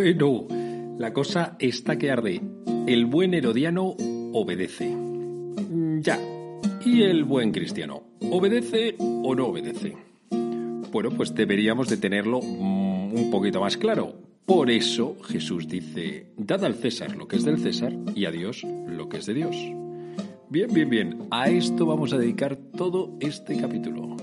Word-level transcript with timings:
Bueno, 0.00 0.48
la 0.98 1.12
cosa 1.12 1.56
está 1.58 1.98
que 1.98 2.10
arde. 2.10 2.40
El 2.86 3.04
buen 3.04 3.34
herodiano 3.34 3.94
obedece. 4.32 4.88
Mm, 4.88 6.00
Ya. 6.00 6.18
¿Y 6.86 7.02
el 7.02 7.24
buen 7.24 7.52
cristiano? 7.52 8.04
¿Obedece 8.30 8.96
o 8.98 9.34
no 9.34 9.48
obedece? 9.48 9.94
Bueno, 10.90 11.10
pues 11.10 11.34
deberíamos 11.34 11.90
de 11.90 11.98
tenerlo 11.98 12.40
mm, 12.40 13.12
un 13.14 13.30
poquito 13.30 13.60
más 13.60 13.76
claro. 13.76 14.14
Por 14.46 14.70
eso 14.70 15.18
Jesús 15.22 15.68
dice, 15.68 16.28
dad 16.38 16.64
al 16.64 16.76
César 16.76 17.14
lo 17.14 17.28
que 17.28 17.36
es 17.36 17.44
del 17.44 17.58
César 17.58 17.94
y 18.14 18.24
a 18.24 18.30
Dios 18.30 18.64
lo 18.86 19.06
que 19.10 19.18
es 19.18 19.26
de 19.26 19.34
Dios. 19.34 19.54
Bien, 20.48 20.72
bien, 20.72 20.88
bien. 20.88 21.18
A 21.30 21.50
esto 21.50 21.84
vamos 21.84 22.14
a 22.14 22.16
dedicar 22.16 22.56
todo 22.56 23.18
este 23.20 23.54
capítulo. 23.58 24.16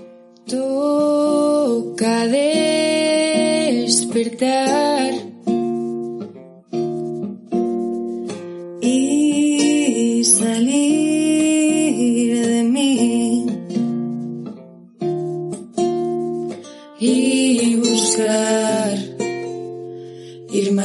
Toca 0.44 2.26
despertar 3.86 5.27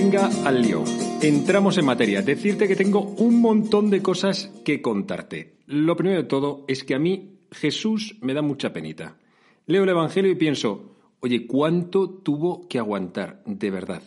Venga 0.00 0.30
al 0.44 0.62
lío. 0.62 0.84
Entramos 1.20 1.76
en 1.76 1.84
materia. 1.84 2.22
Decirte 2.22 2.68
que 2.68 2.76
tengo 2.76 3.00
un 3.00 3.40
montón 3.40 3.90
de 3.90 4.00
cosas 4.00 4.46
que 4.64 4.80
contarte. 4.80 5.56
Lo 5.66 5.96
primero 5.96 6.22
de 6.22 6.28
todo 6.28 6.64
es 6.68 6.84
que 6.84 6.94
a 6.94 7.00
mí 7.00 7.40
Jesús 7.50 8.16
me 8.20 8.32
da 8.32 8.40
mucha 8.40 8.72
penita. 8.72 9.18
Leo 9.66 9.82
el 9.82 9.88
Evangelio 9.88 10.30
y 10.30 10.36
pienso, 10.36 10.94
oye, 11.18 11.48
¿cuánto 11.48 12.08
tuvo 12.08 12.68
que 12.68 12.78
aguantar 12.78 13.42
de 13.44 13.70
verdad? 13.72 14.04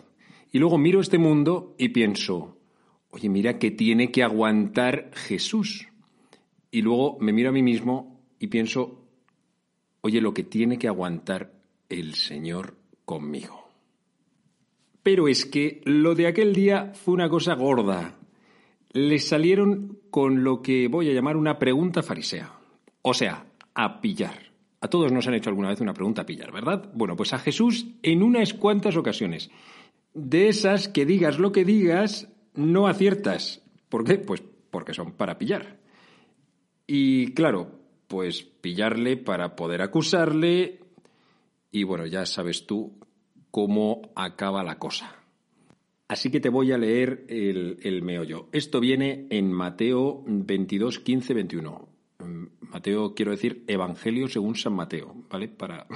Y 0.54 0.60
luego 0.60 0.78
miro 0.78 1.02
este 1.02 1.18
mundo 1.18 1.76
y 1.78 1.90
pienso, 1.90 2.58
oye, 3.10 3.28
mira 3.28 3.60
que 3.60 3.72
tiene 3.72 4.14
que 4.14 4.24
aguantar 4.24 5.12
Jesús. 5.14 5.90
Y 6.72 6.84
luego 6.84 7.18
me 7.20 7.34
miro 7.34 7.50
a 7.50 7.52
mí 7.52 7.64
mismo 7.64 8.18
y 8.40 8.48
pienso, 8.48 9.10
oye, 10.00 10.22
lo 10.22 10.34
que 10.34 10.44
tiene 10.44 10.80
que 10.80 10.88
aguantar 10.88 11.52
el 11.90 12.16
Señor 12.16 12.78
conmigo. 13.04 13.71
Pero 15.04 15.28
es 15.28 15.46
que 15.46 15.82
lo 15.86 16.16
de 16.16 16.28
aquel 16.28 16.54
día 16.54 16.92
fue 16.94 17.14
una 17.14 17.30
cosa 17.30 17.56
gorda. 17.56 18.18
Les 18.92 19.28
salieron 19.28 20.00
con 20.10 20.44
lo 20.44 20.62
que 20.62 20.88
voy 20.88 21.10
a 21.10 21.14
llamar 21.14 21.38
una 21.38 21.58
pregunta 21.58 22.04
farisea. 22.04 22.54
O 23.02 23.14
sea, 23.14 23.46
a 23.74 24.02
pillar. 24.02 24.52
A 24.82 24.88
todos 24.88 25.12
nos 25.12 25.28
han 25.28 25.36
hecho 25.36 25.50
alguna 25.50 25.70
vez 25.70 25.80
una 25.82 25.94
pregunta 25.94 26.24
a 26.24 26.26
pillar, 26.26 26.52
¿verdad? 26.52 26.92
Bueno, 26.94 27.16
pues 27.16 27.34
a 27.34 27.40
Jesús 27.40 27.88
en 28.04 28.24
unas 28.24 28.54
cuantas 28.54 28.96
ocasiones. 28.96 29.50
De 30.14 30.50
esas 30.50 30.88
que 30.88 31.06
digas 31.06 31.40
lo 31.40 31.52
que 31.52 31.64
digas, 31.64 32.28
no 32.54 32.88
aciertas. 32.88 33.64
¿Por 33.90 34.04
qué? 34.04 34.18
Pues 34.18 34.44
porque 34.70 34.94
son 34.94 35.14
para 35.14 35.38
pillar. 35.38 35.80
Y 36.88 37.34
claro, 37.34 37.72
pues 38.08 38.44
pillarle 38.44 39.18
para 39.18 39.56
poder 39.56 39.82
acusarle. 39.82 40.80
Y 41.72 41.84
bueno, 41.84 42.06
ya 42.06 42.26
sabes 42.26 42.66
tú 42.66 43.00
cómo 43.52 44.02
acaba 44.16 44.64
la 44.64 44.80
cosa. 44.80 45.16
Así 46.08 46.30
que 46.30 46.40
te 46.40 46.50
voy 46.50 46.72
a 46.72 46.78
leer 46.78 47.26
el, 47.30 48.02
meollo. 48.02 48.50
Esto 48.52 48.80
viene 48.80 49.28
en 49.30 49.52
Mateo 49.52 50.24
22, 50.26 51.00
15, 51.00 51.34
21. 51.34 51.88
Mm, 52.20 52.44
Mateo, 52.70 53.14
quiero 53.14 53.32
decir, 53.32 53.64
Evangelio 53.68 54.28
según 54.28 54.56
San 54.56 54.74
Mateo, 54.74 55.16
¿vale? 55.30 55.48
Para, 55.48 55.88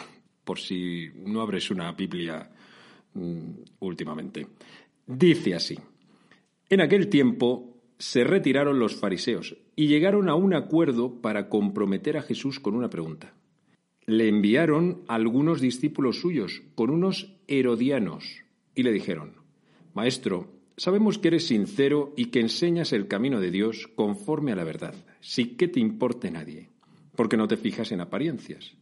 por 0.43 0.59
si 0.59 1.09
no 1.15 1.41
abres 1.41 1.69
una 1.69 1.91
Biblia 1.91 2.49
mm, 3.13 3.49
últimamente. 3.79 4.47
Dice 5.05 5.55
así. 5.55 5.77
En 6.69 6.81
aquel 6.81 7.09
tiempo 7.09 7.77
se 7.97 8.23
retiraron 8.23 8.79
los 8.79 8.95
fariseos 8.95 9.57
y 9.75 9.87
llegaron 9.87 10.29
a 10.29 10.35
un 10.35 10.53
acuerdo 10.53 11.21
para 11.21 11.49
comprometer 11.49 12.17
a 12.17 12.21
Jesús 12.21 12.59
con 12.59 12.75
una 12.75 12.89
pregunta 12.89 13.33
le 14.07 14.27
enviaron 14.27 15.03
algunos 15.07 15.61
discípulos 15.61 16.19
suyos 16.19 16.61
con 16.75 16.89
unos 16.89 17.35
herodianos 17.47 18.43
y 18.75 18.83
le 18.83 18.91
dijeron, 18.91 19.33
Maestro, 19.93 20.53
sabemos 20.77 21.17
que 21.17 21.29
eres 21.29 21.47
sincero 21.47 22.13
y 22.15 22.25
que 22.25 22.41
enseñas 22.41 22.93
el 22.93 23.07
camino 23.07 23.39
de 23.39 23.51
Dios 23.51 23.87
conforme 23.95 24.51
a 24.51 24.55
la 24.55 24.63
verdad, 24.63 24.93
sin 25.21 25.57
que 25.57 25.67
te 25.67 25.79
importe 25.79 26.29
nadie, 26.29 26.69
porque 27.15 27.37
no 27.37 27.47
te 27.47 27.57
fijas 27.57 27.91
en 27.91 28.01
apariencias. 28.01 28.75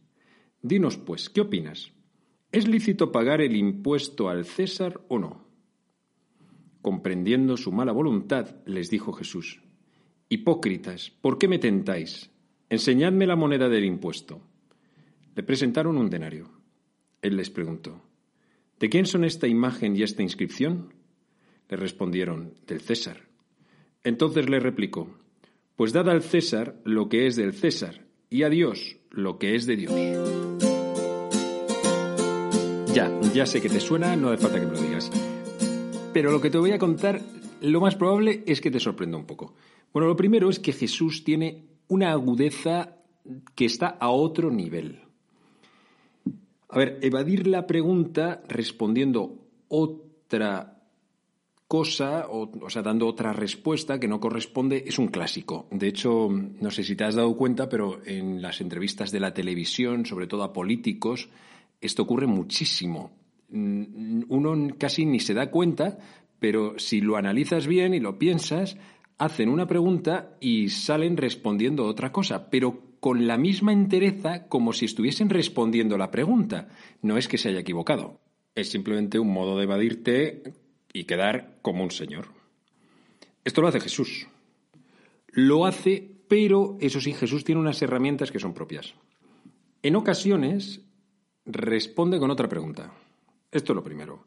Dinos, 0.60 0.98
pues, 0.98 1.30
¿qué 1.30 1.40
opinas? 1.40 1.92
¿Es 2.52 2.68
lícito 2.68 3.12
pagar 3.12 3.40
el 3.40 3.56
impuesto 3.56 4.28
al 4.28 4.44
César 4.44 5.00
o 5.08 5.18
no? 5.18 5.48
Comprendiendo 6.82 7.56
su 7.56 7.72
mala 7.72 7.92
voluntad, 7.92 8.56
les 8.66 8.90
dijo 8.90 9.12
Jesús, 9.12 9.62
Hipócritas, 10.28 11.10
¿por 11.10 11.38
qué 11.38 11.48
me 11.48 11.58
tentáis? 11.58 12.30
Enseñadme 12.68 13.26
la 13.26 13.36
moneda 13.36 13.68
del 13.68 13.84
impuesto. 13.84 14.42
Le 15.34 15.42
presentaron 15.42 15.96
un 15.96 16.10
denario. 16.10 16.48
Él 17.22 17.36
les 17.36 17.50
preguntó, 17.50 18.02
¿De 18.78 18.88
quién 18.88 19.06
son 19.06 19.24
esta 19.24 19.46
imagen 19.46 19.96
y 19.96 20.02
esta 20.02 20.22
inscripción? 20.22 20.94
Le 21.68 21.76
respondieron, 21.76 22.54
del 22.66 22.80
César. 22.80 23.28
Entonces 24.02 24.48
le 24.48 24.60
replicó, 24.60 25.08
Pues 25.76 25.92
dad 25.92 26.08
al 26.08 26.22
César 26.22 26.80
lo 26.84 27.08
que 27.08 27.26
es 27.26 27.36
del 27.36 27.52
César 27.52 28.04
y 28.30 28.42
a 28.42 28.48
Dios 28.48 28.96
lo 29.10 29.38
que 29.38 29.54
es 29.54 29.66
de 29.66 29.76
Dios. 29.76 29.92
Ya, 32.94 33.10
ya 33.32 33.46
sé 33.46 33.60
que 33.60 33.68
te 33.68 33.80
suena, 33.80 34.14
no 34.14 34.28
hace 34.28 34.42
falta 34.42 34.60
que 34.60 34.66
me 34.66 34.72
lo 34.72 34.80
digas. 34.80 35.10
Pero 36.12 36.30
lo 36.30 36.40
que 36.40 36.50
te 36.50 36.58
voy 36.58 36.70
a 36.70 36.78
contar, 36.78 37.20
lo 37.60 37.80
más 37.80 37.96
probable 37.96 38.44
es 38.46 38.60
que 38.60 38.70
te 38.70 38.78
sorprenda 38.78 39.16
un 39.16 39.26
poco. 39.26 39.54
Bueno, 39.92 40.06
lo 40.06 40.16
primero 40.16 40.48
es 40.48 40.60
que 40.60 40.72
Jesús 40.72 41.24
tiene 41.24 41.64
una 41.88 42.12
agudeza 42.12 42.98
que 43.54 43.64
está 43.64 43.88
a 43.88 44.10
otro 44.10 44.50
nivel. 44.50 45.03
A 46.68 46.78
ver, 46.78 46.98
evadir 47.02 47.46
la 47.46 47.66
pregunta 47.66 48.42
respondiendo 48.48 49.46
otra 49.68 50.74
cosa, 51.66 52.26
o, 52.28 52.70
sea, 52.70 52.82
dando 52.82 53.06
otra 53.06 53.32
respuesta 53.32 53.98
que 53.98 54.08
no 54.08 54.20
corresponde, 54.20 54.84
es 54.86 54.98
un 54.98 55.08
clásico. 55.08 55.66
De 55.70 55.88
hecho, 55.88 56.28
no 56.30 56.70
sé 56.70 56.84
si 56.84 56.94
te 56.94 57.04
has 57.04 57.14
dado 57.14 57.36
cuenta, 57.36 57.68
pero 57.68 58.00
en 58.04 58.40
las 58.42 58.60
entrevistas 58.60 59.10
de 59.10 59.20
la 59.20 59.34
televisión, 59.34 60.06
sobre 60.06 60.26
todo 60.26 60.42
a 60.42 60.52
políticos, 60.52 61.28
esto 61.80 62.02
ocurre 62.02 62.26
muchísimo. 62.26 63.12
Uno 63.50 64.68
casi 64.78 65.04
ni 65.06 65.20
se 65.20 65.34
da 65.34 65.50
cuenta, 65.50 65.98
pero 66.38 66.78
si 66.78 67.00
lo 67.00 67.16
analizas 67.16 67.66
bien 67.66 67.94
y 67.94 68.00
lo 68.00 68.18
piensas, 68.18 68.76
hacen 69.18 69.48
una 69.48 69.66
pregunta 69.66 70.36
y 70.40 70.68
salen 70.68 71.16
respondiendo 71.16 71.86
otra 71.86 72.12
cosa, 72.12 72.50
pero 72.50 72.93
con 73.04 73.26
la 73.26 73.36
misma 73.36 73.74
entereza 73.74 74.48
como 74.48 74.72
si 74.72 74.86
estuviesen 74.86 75.28
respondiendo 75.28 75.98
la 75.98 76.10
pregunta. 76.10 76.68
No 77.02 77.18
es 77.18 77.28
que 77.28 77.36
se 77.36 77.50
haya 77.50 77.60
equivocado, 77.60 78.18
es 78.54 78.70
simplemente 78.70 79.18
un 79.18 79.30
modo 79.30 79.58
de 79.58 79.64
evadirte 79.64 80.54
y 80.90 81.04
quedar 81.04 81.58
como 81.60 81.84
un 81.84 81.90
señor. 81.90 82.28
Esto 83.44 83.60
lo 83.60 83.68
hace 83.68 83.80
Jesús. 83.80 84.26
lo 85.28 85.66
hace, 85.66 86.12
pero 86.28 86.78
eso 86.80 86.98
sí, 86.98 87.12
Jesús 87.12 87.44
tiene 87.44 87.60
unas 87.60 87.82
herramientas 87.82 88.32
que 88.32 88.38
son 88.38 88.54
propias. 88.54 88.94
En 89.82 89.96
ocasiones 89.96 90.80
responde 91.44 92.18
con 92.18 92.30
otra 92.30 92.48
pregunta. 92.48 92.90
Esto 93.52 93.72
es 93.72 93.76
lo 93.76 93.84
primero. 93.84 94.24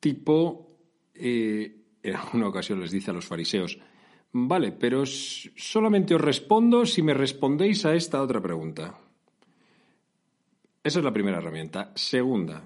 Tipo, 0.00 0.68
eh, 1.14 1.78
en 2.02 2.14
alguna 2.14 2.48
ocasión 2.48 2.78
les 2.78 2.90
dice 2.90 3.10
a 3.10 3.14
los 3.14 3.24
fariseos, 3.24 3.78
vale, 4.32 4.72
pero 4.72 5.04
solamente 5.06 6.14
os 6.14 6.20
respondo 6.20 6.86
si 6.86 7.02
me 7.02 7.14
respondéis 7.14 7.84
a 7.84 7.94
esta 7.94 8.20
otra 8.20 8.40
pregunta. 8.40 8.98
Esa 10.82 10.98
es 10.98 11.04
la 11.04 11.12
primera 11.12 11.38
herramienta. 11.38 11.92
Segunda, 11.94 12.62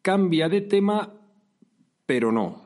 cambia 0.00 0.48
de 0.48 0.62
tema, 0.62 1.12
pero 2.06 2.32
no. 2.32 2.62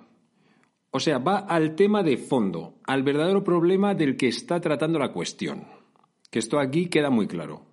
O 0.90 1.00
sea, 1.00 1.18
va 1.18 1.38
al 1.38 1.74
tema 1.74 2.02
de 2.02 2.18
fondo, 2.18 2.74
al 2.84 3.02
verdadero 3.02 3.42
problema 3.42 3.94
del 3.94 4.16
que 4.16 4.28
está 4.28 4.60
tratando 4.60 4.98
la 4.98 5.12
cuestión. 5.12 5.64
Que 6.30 6.38
esto 6.38 6.60
aquí 6.60 6.86
queda 6.86 7.10
muy 7.10 7.26
claro. 7.26 7.66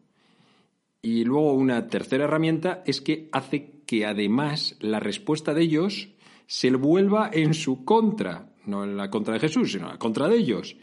Y 1.01 1.23
luego 1.23 1.53
una 1.53 1.87
tercera 1.87 2.23
herramienta 2.25 2.81
es 2.85 3.01
que 3.01 3.29
hace 3.31 3.81
que 3.85 4.05
además 4.05 4.75
la 4.79 4.99
respuesta 4.99 5.53
de 5.53 5.63
ellos 5.63 6.09
se 6.47 6.71
vuelva 6.71 7.29
en 7.31 7.53
su 7.53 7.85
contra, 7.85 8.48
no 8.69 8.83
en 8.83 8.95
la 8.95 9.10
contra 9.10 9.33
de 9.33 9.39
Jesús, 9.39 9.71
sino 9.71 9.86
en 9.86 9.94
la 9.94 10.00
contra 10.00 10.27
de 10.27 10.38
ellos, 10.38 10.77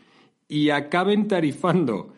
y 0.49 0.71
acaben 0.71 1.29
tarifando. 1.29 2.13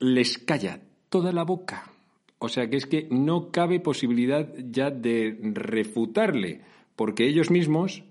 Les 0.00 0.38
calla 0.38 0.80
toda 1.08 1.32
la 1.32 1.44
boca. 1.44 1.90
O 2.38 2.48
sea 2.48 2.70
que 2.70 2.76
es 2.76 2.86
que 2.86 3.08
no 3.10 3.50
cabe 3.50 3.80
posibilidad 3.80 4.48
ya 4.56 4.90
de 4.90 5.38
refutarle, 5.42 6.62
porque 6.94 7.26
ellos 7.26 7.50
mismos 7.50 8.04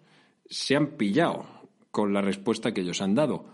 se 0.49 0.75
han 0.75 0.97
pillado 0.97 1.45
con 1.91 2.13
la 2.13 2.21
respuesta 2.21 2.73
que 2.73 2.81
ellos 2.81 3.01
han 3.01 3.15
dado. 3.15 3.45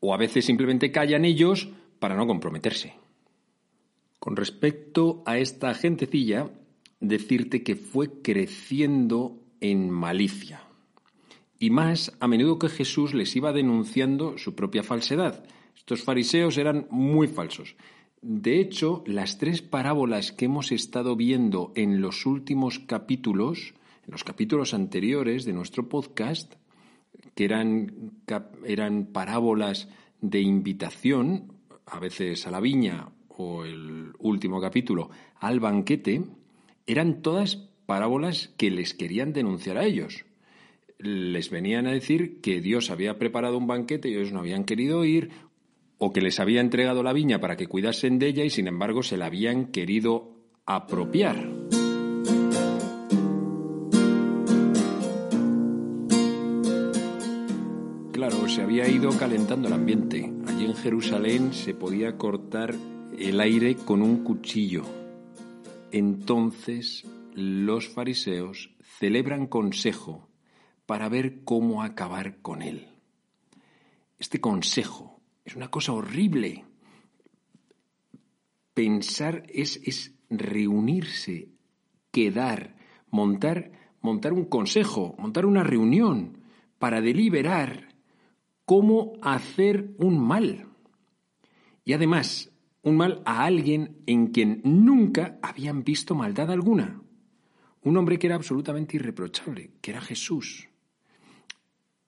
O 0.00 0.14
a 0.14 0.16
veces 0.16 0.44
simplemente 0.44 0.92
callan 0.92 1.24
ellos 1.24 1.68
para 1.98 2.16
no 2.16 2.26
comprometerse. 2.26 2.94
Con 4.18 4.36
respecto 4.36 5.22
a 5.26 5.38
esta 5.38 5.74
gentecilla, 5.74 6.50
decirte 7.00 7.64
que 7.64 7.74
fue 7.74 8.22
creciendo 8.22 9.40
en 9.60 9.90
malicia. 9.90 10.62
Y 11.62 11.70
más 11.70 12.10
a 12.18 12.26
menudo 12.26 12.58
que 12.58 12.68
Jesús 12.68 13.14
les 13.14 13.36
iba 13.36 13.52
denunciando 13.52 14.36
su 14.36 14.56
propia 14.56 14.82
falsedad. 14.82 15.44
Estos 15.76 16.02
fariseos 16.02 16.58
eran 16.58 16.88
muy 16.90 17.28
falsos. 17.28 17.76
De 18.20 18.58
hecho, 18.58 19.04
las 19.06 19.38
tres 19.38 19.62
parábolas 19.62 20.32
que 20.32 20.46
hemos 20.46 20.72
estado 20.72 21.14
viendo 21.14 21.70
en 21.76 22.00
los 22.00 22.26
últimos 22.26 22.80
capítulos, 22.80 23.74
en 24.04 24.10
los 24.10 24.24
capítulos 24.24 24.74
anteriores 24.74 25.44
de 25.44 25.52
nuestro 25.52 25.88
podcast, 25.88 26.54
que 27.36 27.44
eran, 27.44 29.06
parábolas 29.12 29.88
de 30.20 30.40
invitación, 30.40 31.52
a 31.86 32.00
veces 32.00 32.44
a 32.48 32.50
la 32.50 32.58
viña 32.58 33.10
o 33.28 33.64
el 33.64 34.10
último 34.18 34.60
capítulo 34.60 35.10
al 35.36 35.60
banquete, 35.60 36.24
eran 36.88 37.22
todas 37.22 37.54
parábolas 37.86 38.48
que 38.56 38.72
les 38.72 38.94
querían 38.94 39.32
denunciar 39.32 39.78
a 39.78 39.84
ellos. 39.84 40.24
Les 41.02 41.50
venían 41.50 41.88
a 41.88 41.92
decir 41.92 42.40
que 42.40 42.60
Dios 42.60 42.90
había 42.90 43.18
preparado 43.18 43.58
un 43.58 43.66
banquete 43.66 44.08
y 44.08 44.14
ellos 44.14 44.32
no 44.32 44.38
habían 44.38 44.62
querido 44.62 45.04
ir, 45.04 45.30
o 45.98 46.12
que 46.12 46.20
les 46.20 46.38
había 46.38 46.60
entregado 46.60 47.02
la 47.02 47.12
viña 47.12 47.40
para 47.40 47.56
que 47.56 47.66
cuidasen 47.66 48.20
de 48.20 48.28
ella 48.28 48.44
y 48.44 48.50
sin 48.50 48.68
embargo 48.68 49.02
se 49.02 49.16
la 49.16 49.26
habían 49.26 49.72
querido 49.72 50.30
apropiar. 50.64 51.48
Claro, 58.12 58.48
se 58.48 58.62
había 58.62 58.88
ido 58.88 59.10
calentando 59.18 59.66
el 59.66 59.74
ambiente. 59.74 60.32
Allí 60.46 60.66
en 60.66 60.76
Jerusalén 60.76 61.52
se 61.52 61.74
podía 61.74 62.16
cortar 62.16 62.76
el 63.18 63.40
aire 63.40 63.74
con 63.74 64.02
un 64.02 64.22
cuchillo. 64.22 64.84
Entonces 65.90 67.04
los 67.34 67.88
fariseos 67.88 68.70
celebran 69.00 69.48
consejo 69.48 70.31
para 70.92 71.08
ver 71.08 71.42
cómo 71.42 71.82
acabar 71.82 72.42
con 72.42 72.60
él. 72.60 72.86
Este 74.18 74.42
consejo 74.42 75.22
es 75.42 75.56
una 75.56 75.70
cosa 75.70 75.94
horrible. 75.94 76.66
Pensar 78.74 79.42
es, 79.48 79.80
es 79.84 80.14
reunirse, 80.28 81.48
quedar, 82.10 82.76
montar, 83.08 83.72
montar 84.02 84.34
un 84.34 84.44
consejo, 84.44 85.14
montar 85.16 85.46
una 85.46 85.64
reunión 85.64 86.42
para 86.78 87.00
deliberar 87.00 87.88
cómo 88.66 89.14
hacer 89.22 89.94
un 89.96 90.18
mal. 90.18 90.66
Y 91.86 91.94
además, 91.94 92.52
un 92.82 92.98
mal 92.98 93.22
a 93.24 93.44
alguien 93.44 93.96
en 94.04 94.26
quien 94.26 94.60
nunca 94.62 95.38
habían 95.40 95.84
visto 95.84 96.14
maldad 96.14 96.50
alguna. 96.50 97.00
Un 97.80 97.96
hombre 97.96 98.18
que 98.18 98.26
era 98.26 98.36
absolutamente 98.36 98.98
irreprochable, 98.98 99.70
que 99.80 99.90
era 99.90 100.02
Jesús. 100.02 100.68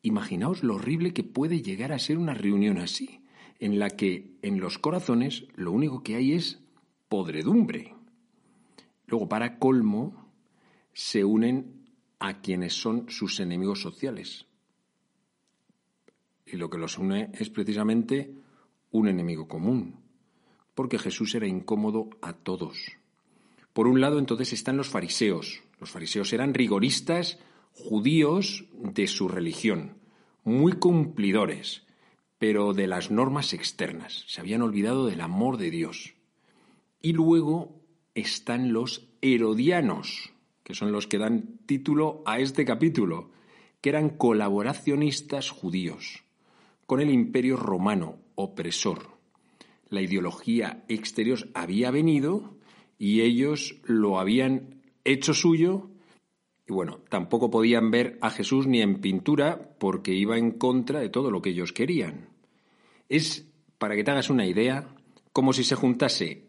Imaginaos 0.04 0.62
lo 0.62 0.74
horrible 0.74 1.14
que 1.14 1.24
puede 1.24 1.62
llegar 1.62 1.90
a 1.90 1.98
ser 1.98 2.18
una 2.18 2.34
reunión 2.34 2.76
así, 2.76 3.22
en 3.58 3.78
la 3.78 3.88
que 3.88 4.36
en 4.42 4.60
los 4.60 4.78
corazones 4.78 5.46
lo 5.54 5.72
único 5.72 6.02
que 6.02 6.16
hay 6.16 6.34
es 6.34 6.60
podredumbre. 7.08 7.94
Luego, 9.06 9.30
para 9.30 9.58
colmo, 9.58 10.30
se 10.92 11.24
unen 11.24 11.86
a 12.18 12.42
quienes 12.42 12.74
son 12.74 13.08
sus 13.08 13.40
enemigos 13.40 13.80
sociales. 13.80 14.44
Y 16.44 16.58
lo 16.58 16.68
que 16.68 16.76
los 16.76 16.98
une 16.98 17.30
es 17.32 17.48
precisamente 17.48 18.34
un 18.90 19.08
enemigo 19.08 19.48
común, 19.48 19.96
porque 20.74 20.98
Jesús 20.98 21.34
era 21.34 21.46
incómodo 21.46 22.10
a 22.20 22.34
todos. 22.34 22.98
Por 23.72 23.86
un 23.86 24.02
lado, 24.02 24.18
entonces 24.18 24.52
están 24.52 24.76
los 24.76 24.90
fariseos. 24.90 25.62
Los 25.80 25.90
fariseos 25.90 26.30
eran 26.34 26.52
rigoristas 26.52 27.38
judíos 27.74 28.64
de 28.72 29.06
su 29.06 29.28
religión, 29.28 29.98
muy 30.42 30.72
cumplidores, 30.72 31.86
pero 32.38 32.72
de 32.72 32.86
las 32.86 33.10
normas 33.10 33.52
externas. 33.52 34.24
Se 34.26 34.40
habían 34.40 34.62
olvidado 34.62 35.06
del 35.06 35.20
amor 35.20 35.58
de 35.58 35.70
Dios. 35.70 36.14
Y 37.02 37.12
luego 37.12 37.82
están 38.14 38.72
los 38.72 39.08
herodianos, 39.20 40.32
que 40.62 40.74
son 40.74 40.92
los 40.92 41.06
que 41.06 41.18
dan 41.18 41.58
título 41.66 42.22
a 42.24 42.38
este 42.38 42.64
capítulo, 42.64 43.30
que 43.80 43.90
eran 43.90 44.10
colaboracionistas 44.10 45.50
judíos 45.50 46.24
con 46.86 47.00
el 47.00 47.10
imperio 47.10 47.56
romano 47.56 48.18
opresor 48.34 49.14
la 49.94 50.02
ideología 50.02 50.84
exterior 50.88 51.48
había 51.54 51.90
venido 51.90 52.56
y 52.98 53.22
ellos 53.22 53.80
lo 53.84 54.18
habían 54.18 54.82
hecho 55.04 55.34
suyo. 55.34 55.90
Y 56.66 56.72
bueno, 56.72 57.00
tampoco 57.08 57.50
podían 57.50 57.90
ver 57.90 58.18
a 58.22 58.30
Jesús 58.30 58.66
ni 58.66 58.80
en 58.80 59.00
pintura 59.00 59.76
porque 59.78 60.14
iba 60.14 60.38
en 60.38 60.52
contra 60.52 61.00
de 61.00 61.10
todo 61.10 61.30
lo 61.30 61.42
que 61.42 61.50
ellos 61.50 61.72
querían. 61.72 62.28
Es, 63.08 63.46
para 63.78 63.94
que 63.94 64.04
te 64.04 64.10
hagas 64.10 64.30
una 64.30 64.46
idea, 64.46 64.88
como 65.32 65.52
si 65.52 65.64
se 65.64 65.74
juntase 65.74 66.44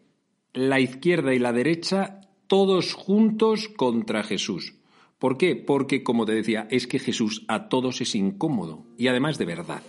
la 0.54 0.80
izquierda 0.80 1.34
y 1.34 1.38
la 1.38 1.52
derecha 1.52 2.22
todos 2.46 2.94
juntos 2.94 3.68
contra 3.68 4.22
Jesús. 4.22 4.74
¿Por 5.18 5.36
qué? 5.36 5.56
Porque, 5.56 6.02
como 6.02 6.24
te 6.24 6.32
decía, 6.32 6.66
es 6.70 6.86
que 6.86 6.98
Jesús 6.98 7.44
a 7.48 7.68
todos 7.68 8.00
es 8.00 8.14
incómodo 8.14 8.84
y 8.96 9.08
además 9.08 9.38
de 9.38 9.44
verdad. 9.44 9.82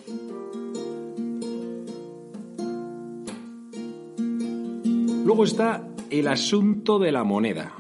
Luego 5.25 5.43
está 5.43 5.87
el 6.09 6.27
asunto 6.27 6.99
de 6.99 7.11
la 7.11 7.23
moneda. 7.23 7.75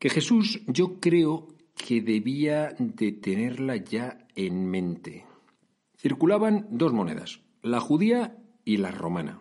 Que 0.00 0.08
Jesús 0.08 0.62
yo 0.66 0.98
creo 0.98 1.46
que 1.76 2.00
debía 2.00 2.74
de 2.78 3.12
tenerla 3.12 3.76
ya 3.76 4.26
en 4.34 4.64
mente. 4.64 5.26
Circulaban 5.98 6.68
dos 6.70 6.94
monedas, 6.94 7.42
la 7.60 7.80
judía 7.80 8.38
y 8.64 8.78
la 8.78 8.92
romana. 8.92 9.40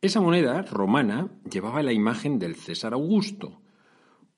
Esa 0.00 0.20
moneda 0.20 0.62
romana 0.62 1.30
llevaba 1.48 1.84
la 1.84 1.92
imagen 1.92 2.40
del 2.40 2.56
César 2.56 2.94
Augusto, 2.94 3.62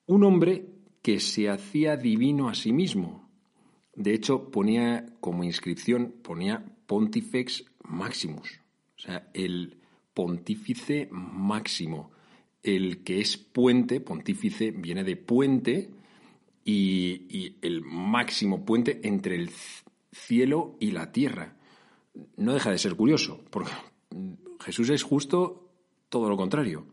un 0.04 0.24
hombre 0.24 0.66
que 1.00 1.18
se 1.18 1.48
hacía 1.48 1.96
divino 1.96 2.50
a 2.50 2.54
sí 2.54 2.70
mismo. 2.70 3.30
De 3.94 4.12
hecho, 4.12 4.50
ponía 4.50 5.06
como 5.20 5.44
inscripción, 5.44 6.12
ponía 6.22 6.76
Pontifex 6.86 7.64
Maximus, 7.84 8.60
o 8.98 9.00
sea, 9.00 9.30
el 9.32 9.80
pontífice 10.12 11.08
máximo. 11.10 12.10
El 12.64 13.04
que 13.04 13.20
es 13.20 13.36
puente, 13.36 14.00
pontífice, 14.00 14.72
viene 14.72 15.04
de 15.04 15.14
puente 15.14 15.90
y, 16.64 17.54
el 17.62 17.82
máximo 17.82 18.64
puente 18.64 19.00
entre 19.04 19.36
el 19.36 19.50
cielo 20.10 20.76
y 20.80 20.90
la 20.90 21.12
tierra. 21.12 21.56
No 22.36 22.54
deja 22.54 22.72
de 22.72 22.78
ser 22.78 22.96
curioso, 22.96 23.44
porque 23.50 23.70
Jesús 24.60 24.90
es 24.90 25.04
justo 25.04 25.68
todo 26.08 26.28
lo 26.28 26.36
contrario. 26.36 26.86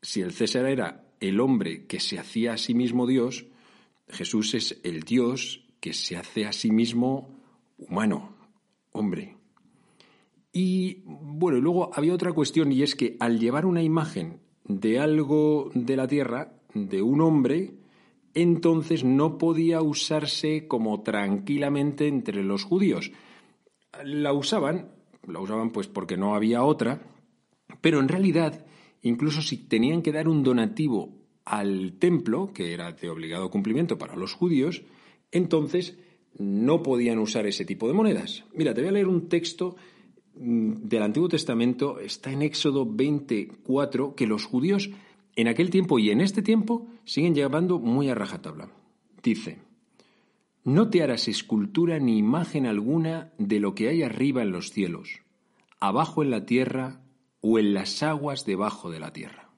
Si 0.00 0.22
el 0.22 0.32
César 0.32 0.64
era 0.66 1.04
el 1.20 1.40
hombre 1.40 1.86
que 1.86 2.00
se 2.00 2.18
hacía 2.18 2.54
a 2.54 2.58
sí 2.58 2.72
mismo 2.72 3.06
Dios, 3.06 3.46
Jesús 4.08 4.54
es 4.54 4.80
el 4.84 5.02
Dios 5.02 5.66
que 5.80 5.92
se 5.92 6.16
hace 6.16 6.46
a 6.46 6.52
sí 6.52 6.70
mismo 6.70 7.36
humano, 7.78 8.40
Hombre. 8.92 9.39
Y 10.52 11.02
bueno, 11.04 11.60
luego 11.60 11.90
había 11.94 12.14
otra 12.14 12.32
cuestión 12.32 12.72
y 12.72 12.82
es 12.82 12.94
que 12.96 13.16
al 13.20 13.38
llevar 13.38 13.66
una 13.66 13.82
imagen 13.82 14.40
de 14.64 14.98
algo 14.98 15.70
de 15.74 15.96
la 15.96 16.08
tierra, 16.08 16.54
de 16.74 17.02
un 17.02 17.20
hombre, 17.20 17.74
entonces 18.34 19.04
no 19.04 19.38
podía 19.38 19.82
usarse 19.82 20.66
como 20.66 21.02
tranquilamente 21.02 22.08
entre 22.08 22.42
los 22.42 22.64
judíos. 22.64 23.12
La 24.04 24.32
usaban, 24.32 24.92
la 25.26 25.40
usaban 25.40 25.70
pues 25.70 25.88
porque 25.88 26.16
no 26.16 26.34
había 26.34 26.62
otra, 26.62 27.02
pero 27.80 28.00
en 28.00 28.08
realidad, 28.08 28.64
incluso 29.02 29.42
si 29.42 29.56
tenían 29.56 30.02
que 30.02 30.12
dar 30.12 30.28
un 30.28 30.42
donativo 30.42 31.20
al 31.44 31.94
templo, 31.98 32.52
que 32.52 32.72
era 32.72 32.92
de 32.92 33.08
obligado 33.08 33.50
cumplimiento 33.50 33.98
para 33.98 34.16
los 34.16 34.34
judíos, 34.34 34.82
entonces 35.32 35.98
no 36.38 36.82
podían 36.82 37.18
usar 37.18 37.46
ese 37.46 37.64
tipo 37.64 37.88
de 37.88 37.94
monedas. 37.94 38.44
Mira, 38.54 38.72
te 38.74 38.80
voy 38.80 38.90
a 38.90 38.92
leer 38.92 39.08
un 39.08 39.28
texto 39.28 39.76
del 40.40 41.02
Antiguo 41.02 41.28
Testamento, 41.28 42.00
está 42.00 42.32
en 42.32 42.40
Éxodo 42.40 42.86
24, 42.86 44.14
que 44.14 44.26
los 44.26 44.46
judíos 44.46 44.90
en 45.36 45.48
aquel 45.48 45.68
tiempo 45.68 45.98
y 45.98 46.10
en 46.10 46.22
este 46.22 46.40
tiempo 46.40 46.86
siguen 47.04 47.34
llevando 47.34 47.78
muy 47.78 48.08
a 48.08 48.14
rajatabla. 48.14 48.70
Dice, 49.22 49.58
no 50.64 50.88
te 50.88 51.02
harás 51.02 51.28
escultura 51.28 51.98
ni 51.98 52.16
imagen 52.16 52.66
alguna 52.66 53.32
de 53.36 53.60
lo 53.60 53.74
que 53.74 53.88
hay 53.88 54.02
arriba 54.02 54.42
en 54.42 54.50
los 54.50 54.70
cielos, 54.70 55.20
abajo 55.78 56.22
en 56.22 56.30
la 56.30 56.46
tierra 56.46 57.02
o 57.42 57.58
en 57.58 57.74
las 57.74 58.02
aguas 58.02 58.46
debajo 58.46 58.90
de 58.90 59.00
la 59.00 59.12
tierra. 59.12 59.50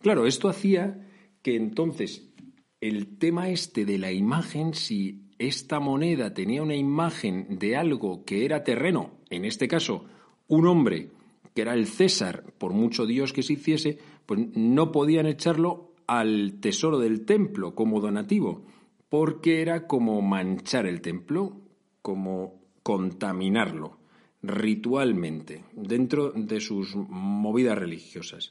Claro, 0.00 0.26
esto 0.26 0.48
hacía 0.48 1.08
que 1.42 1.56
entonces 1.56 2.32
el 2.80 3.18
tema 3.18 3.48
este 3.48 3.84
de 3.84 3.98
la 3.98 4.12
imagen, 4.12 4.74
si 4.74 5.24
esta 5.38 5.80
moneda 5.80 6.34
tenía 6.34 6.62
una 6.62 6.76
imagen 6.76 7.58
de 7.58 7.76
algo 7.76 8.24
que 8.24 8.44
era 8.44 8.62
terreno, 8.62 9.18
en 9.36 9.44
este 9.44 9.68
caso 9.68 10.04
un 10.48 10.66
hombre 10.66 11.10
que 11.54 11.62
era 11.62 11.74
el 11.74 11.86
César, 11.86 12.44
por 12.58 12.72
mucho 12.72 13.06
Dios 13.06 13.32
que 13.32 13.42
se 13.42 13.54
hiciese, 13.54 13.98
pues 14.26 14.40
no 14.54 14.90
podían 14.90 15.26
echarlo 15.26 15.92
al 16.06 16.58
tesoro 16.60 16.98
del 16.98 17.24
templo 17.24 17.74
como 17.74 18.00
donativo, 18.00 18.64
porque 19.08 19.62
era 19.62 19.86
como 19.86 20.20
manchar 20.20 20.86
el 20.86 21.00
templo, 21.00 21.56
como 22.02 22.60
contaminarlo 22.82 23.98
ritualmente 24.42 25.64
dentro 25.72 26.32
de 26.32 26.60
sus 26.60 26.94
movidas 26.96 27.78
religiosas. 27.78 28.50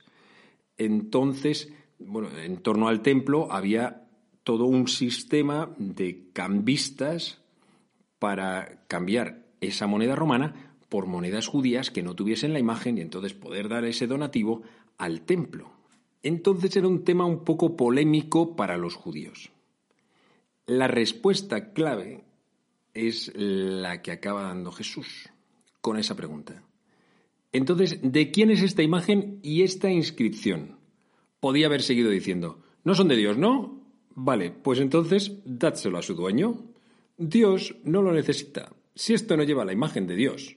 Entonces, 0.77 1.71
bueno, 1.99 2.29
en 2.37 2.57
torno 2.57 2.87
al 2.87 3.01
templo 3.01 3.51
había 3.51 4.07
todo 4.43 4.65
un 4.65 4.87
sistema 4.87 5.73
de 5.77 6.29
cambistas 6.33 7.41
para 8.17 8.85
cambiar 8.87 9.45
esa 9.61 9.85
moneda 9.85 10.15
romana 10.15 10.72
por 10.93 11.07
monedas 11.07 11.47
judías 11.47 11.89
que 11.89 12.03
no 12.03 12.13
tuviesen 12.13 12.53
la 12.53 12.59
imagen 12.59 12.99
y 12.99 13.01
entonces 13.01 13.33
poder 13.33 13.67
dar 13.67 13.83
ese 13.83 14.05
donativo 14.05 14.61
al 14.99 15.21
templo. 15.21 15.71
Entonces 16.21 16.75
era 16.75 16.87
un 16.87 17.03
tema 17.03 17.25
un 17.25 17.43
poco 17.43 17.75
polémico 17.75 18.55
para 18.55 18.77
los 18.77 18.93
judíos. 18.93 19.49
La 20.67 20.87
respuesta 20.87 21.73
clave 21.73 22.25
es 22.93 23.31
la 23.35 24.03
que 24.03 24.11
acaba 24.11 24.43
dando 24.43 24.71
Jesús 24.71 25.31
con 25.81 25.97
esa 25.97 26.15
pregunta. 26.15 26.61
Entonces, 27.51 27.97
¿de 28.03 28.29
quién 28.29 28.51
es 28.51 28.61
esta 28.61 28.83
imagen 28.83 29.39
y 29.41 29.63
esta 29.63 29.89
inscripción? 29.89 30.77
Podía 31.39 31.65
haber 31.65 31.81
seguido 31.81 32.11
diciendo, 32.11 32.61
no 32.83 32.93
son 32.93 33.07
de 33.07 33.15
Dios, 33.15 33.35
¿no? 33.35 33.81
Vale, 34.13 34.51
pues 34.51 34.79
entonces 34.79 35.39
dádselo 35.43 35.97
a 35.97 36.03
su 36.03 36.13
dueño. 36.13 36.67
Dios 37.17 37.77
no 37.83 38.03
lo 38.03 38.13
necesita. 38.13 38.71
Si 38.93 39.15
esto 39.15 39.35
no 39.35 39.41
lleva 39.41 39.65
la 39.65 39.73
imagen 39.73 40.05
de 40.05 40.15
Dios, 40.15 40.55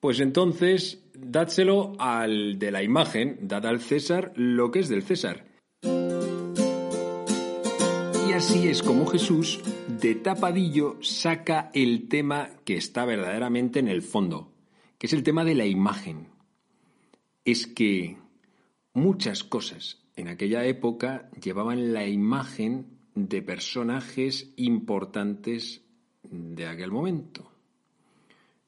pues 0.00 0.20
entonces 0.20 1.02
dádselo 1.14 1.92
al 1.98 2.58
de 2.58 2.70
la 2.70 2.82
imagen, 2.82 3.38
dad 3.42 3.66
al 3.66 3.80
César 3.80 4.32
lo 4.36 4.70
que 4.70 4.80
es 4.80 4.88
del 4.88 5.02
César. 5.02 5.46
Y 8.28 8.32
así 8.32 8.68
es 8.68 8.82
como 8.82 9.06
Jesús, 9.06 9.60
de 10.00 10.14
tapadillo, 10.16 10.98
saca 11.00 11.70
el 11.72 12.08
tema 12.08 12.50
que 12.64 12.76
está 12.76 13.04
verdaderamente 13.04 13.78
en 13.78 13.88
el 13.88 14.02
fondo, 14.02 14.52
que 14.98 15.06
es 15.06 15.12
el 15.12 15.22
tema 15.22 15.44
de 15.44 15.54
la 15.54 15.66
imagen. 15.66 16.28
Es 17.44 17.66
que 17.66 18.18
muchas 18.92 19.44
cosas 19.44 20.02
en 20.16 20.28
aquella 20.28 20.64
época 20.64 21.30
llevaban 21.40 21.92
la 21.92 22.06
imagen 22.06 22.98
de 23.14 23.42
personajes 23.42 24.52
importantes 24.56 25.82
de 26.22 26.66
aquel 26.66 26.90
momento. 26.90 27.55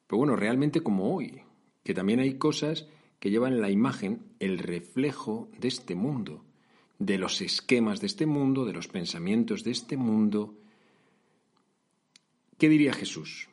Pero 0.09 0.17
bueno, 0.17 0.35
realmente 0.35 0.81
como 0.81 1.15
hoy, 1.15 1.43
que 1.83 1.93
también 1.93 2.19
hay 2.19 2.39
cosas 2.39 2.87
que 3.19 3.29
llevan 3.29 3.61
la 3.61 3.69
imagen, 3.69 4.25
el 4.39 4.57
reflejo 4.57 5.51
de 5.59 5.67
este 5.67 5.93
mundo, 5.93 6.43
de 6.97 7.19
los 7.19 7.41
esquemas 7.41 8.01
de 8.01 8.07
este 8.07 8.25
mundo, 8.25 8.65
de 8.65 8.73
los 8.73 8.87
pensamientos 8.87 9.63
de 9.63 9.69
este 9.69 9.97
mundo. 9.97 10.55
¿Qué 12.57 12.69
diría 12.69 12.91
Jesús? 12.91 13.49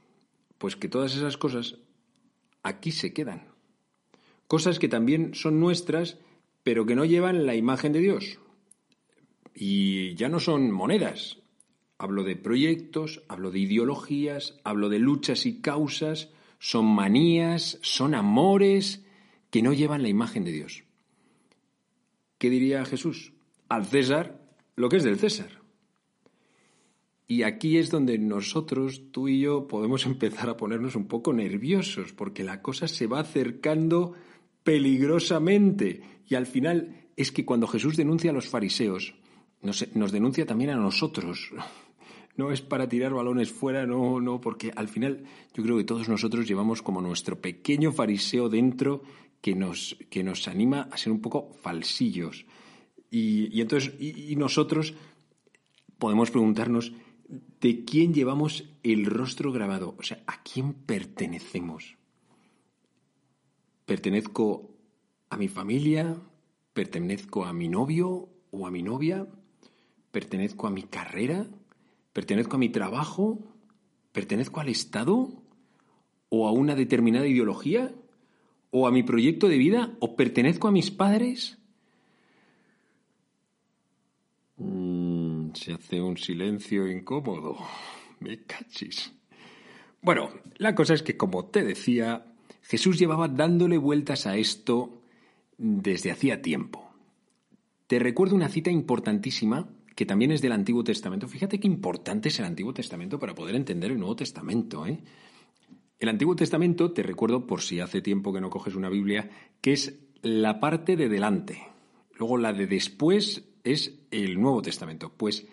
Pues 0.56 0.76
que 0.76 0.88
todas 0.88 1.14
esas 1.14 1.36
cosas 1.36 1.76
aquí 2.62 2.90
se 2.90 3.12
quedan. 3.12 3.48
Cosas 4.46 4.78
que 4.78 4.88
también 4.88 5.34
son 5.34 5.60
nuestras, 5.60 6.16
pero 6.62 6.86
que 6.86 6.96
no 6.96 7.04
llevan 7.04 7.44
la 7.44 7.54
imagen 7.54 7.92
de 7.92 8.00
Dios. 8.00 8.38
Y 9.54 10.14
ya 10.14 10.30
no 10.30 10.40
son 10.40 10.70
monedas. 10.70 11.36
Hablo 11.98 12.24
de 12.24 12.34
proyectos, 12.34 13.22
hablo 13.28 13.50
de 13.50 13.58
ideologías, 13.58 14.58
hablo 14.64 14.88
de 14.88 15.00
luchas 15.00 15.44
y 15.44 15.60
causas, 15.60 16.30
son 16.58 16.86
manías, 16.86 17.78
son 17.82 18.14
amores 18.14 19.04
que 19.50 19.62
no 19.62 19.72
llevan 19.72 20.02
la 20.02 20.08
imagen 20.08 20.44
de 20.44 20.52
Dios. 20.52 20.84
¿Qué 22.38 22.50
diría 22.50 22.84
Jesús? 22.84 23.32
Al 23.68 23.86
César 23.86 24.40
lo 24.76 24.88
que 24.88 24.98
es 24.98 25.04
del 25.04 25.18
César. 25.18 25.50
Y 27.28 27.42
aquí 27.42 27.76
es 27.78 27.90
donde 27.90 28.18
nosotros, 28.18 29.10
tú 29.10 29.28
y 29.28 29.40
yo, 29.40 29.66
podemos 29.66 30.06
empezar 30.06 30.48
a 30.48 30.56
ponernos 30.56 30.94
un 30.94 31.08
poco 31.08 31.32
nerviosos, 31.32 32.12
porque 32.12 32.44
la 32.44 32.62
cosa 32.62 32.88
se 32.88 33.06
va 33.06 33.20
acercando 33.20 34.14
peligrosamente. 34.62 36.02
Y 36.28 36.34
al 36.34 36.46
final 36.46 37.08
es 37.16 37.32
que 37.32 37.44
cuando 37.44 37.66
Jesús 37.66 37.96
denuncia 37.96 38.30
a 38.30 38.34
los 38.34 38.48
fariseos, 38.48 39.14
nos, 39.62 39.94
nos 39.96 40.12
denuncia 40.12 40.46
también 40.46 40.70
a 40.70 40.76
nosotros 40.76 41.50
no 42.36 42.52
es 42.52 42.60
para 42.60 42.88
tirar 42.88 43.14
balones 43.14 43.50
fuera, 43.50 43.86
no, 43.86 44.20
no, 44.20 44.40
porque 44.40 44.72
al 44.76 44.88
final 44.88 45.24
yo 45.54 45.62
creo 45.62 45.76
que 45.76 45.84
todos 45.84 46.08
nosotros 46.08 46.46
llevamos 46.46 46.82
como 46.82 47.00
nuestro 47.00 47.40
pequeño 47.40 47.92
fariseo 47.92 48.48
dentro 48.48 49.02
que 49.40 49.54
nos, 49.54 49.96
que 50.10 50.22
nos 50.22 50.48
anima 50.48 50.88
a 50.90 50.96
ser 50.96 51.12
un 51.12 51.20
poco 51.20 51.52
falsillos. 51.62 52.46
Y, 53.10 53.60
entonces, 53.60 53.94
y, 54.00 54.34
nosotros 54.36 54.94
podemos 55.98 56.30
preguntarnos 56.30 56.92
de 57.60 57.84
quién 57.84 58.12
llevamos 58.12 58.64
el 58.82 59.06
rostro 59.06 59.52
grabado, 59.52 59.94
o 59.98 60.02
sea, 60.02 60.22
a 60.26 60.42
quién 60.42 60.74
pertenecemos. 60.74 61.96
¿Pertenezco 63.84 64.70
a 65.30 65.36
mi 65.36 65.48
familia? 65.48 66.20
¿Pertenezco 66.72 67.44
a 67.44 67.52
mi 67.52 67.68
novio 67.68 68.28
o 68.50 68.66
a 68.66 68.70
mi 68.70 68.82
novia? 68.82 69.26
¿Pertenezco 70.10 70.66
a 70.66 70.70
mi 70.70 70.82
carrera? 70.82 71.46
¿Pertenezco 72.16 72.56
a 72.56 72.58
mi 72.58 72.70
trabajo? 72.70 73.38
¿Pertenezco 74.12 74.60
al 74.60 74.70
Estado? 74.70 75.28
¿O 76.30 76.48
a 76.48 76.50
una 76.50 76.74
determinada 76.74 77.26
ideología? 77.26 77.92
¿O 78.70 78.86
a 78.86 78.90
mi 78.90 79.02
proyecto 79.02 79.48
de 79.48 79.58
vida? 79.58 79.94
¿O 80.00 80.16
pertenezco 80.16 80.66
a 80.66 80.72
mis 80.72 80.90
padres? 80.90 81.58
Mm, 84.56 85.50
se 85.52 85.74
hace 85.74 86.00
un 86.00 86.16
silencio 86.16 86.90
incómodo. 86.90 87.58
Me 88.20 88.44
cachis. 88.44 89.12
Bueno, 90.00 90.30
la 90.56 90.74
cosa 90.74 90.94
es 90.94 91.02
que, 91.02 91.18
como 91.18 91.44
te 91.44 91.64
decía, 91.64 92.32
Jesús 92.62 92.98
llevaba 92.98 93.28
dándole 93.28 93.76
vueltas 93.76 94.26
a 94.26 94.38
esto 94.38 95.02
desde 95.58 96.12
hacía 96.12 96.40
tiempo. 96.40 96.90
Te 97.86 97.98
recuerdo 97.98 98.36
una 98.36 98.48
cita 98.48 98.70
importantísima 98.70 99.68
que 99.96 100.06
también 100.06 100.30
es 100.30 100.42
del 100.42 100.52
Antiguo 100.52 100.84
Testamento. 100.84 101.26
Fíjate 101.26 101.58
qué 101.58 101.66
importante 101.66 102.28
es 102.28 102.38
el 102.38 102.44
Antiguo 102.44 102.74
Testamento 102.74 103.18
para 103.18 103.34
poder 103.34 103.56
entender 103.56 103.90
el 103.90 103.98
Nuevo 103.98 104.14
Testamento. 104.14 104.86
¿eh? 104.86 105.00
El 105.98 106.10
Antiguo 106.10 106.36
Testamento, 106.36 106.92
te 106.92 107.02
recuerdo, 107.02 107.46
por 107.46 107.62
si 107.62 107.80
hace 107.80 108.02
tiempo 108.02 108.32
que 108.32 108.42
no 108.42 108.50
coges 108.50 108.74
una 108.74 108.90
Biblia, 108.90 109.30
que 109.62 109.72
es 109.72 109.98
la 110.20 110.60
parte 110.60 110.96
de 110.96 111.08
delante. 111.08 111.62
Luego 112.18 112.36
la 112.36 112.52
de 112.52 112.66
después 112.66 113.48
es 113.64 113.98
el 114.10 114.38
Nuevo 114.38 114.60
Testamento. 114.60 115.12
Pues 115.16 115.48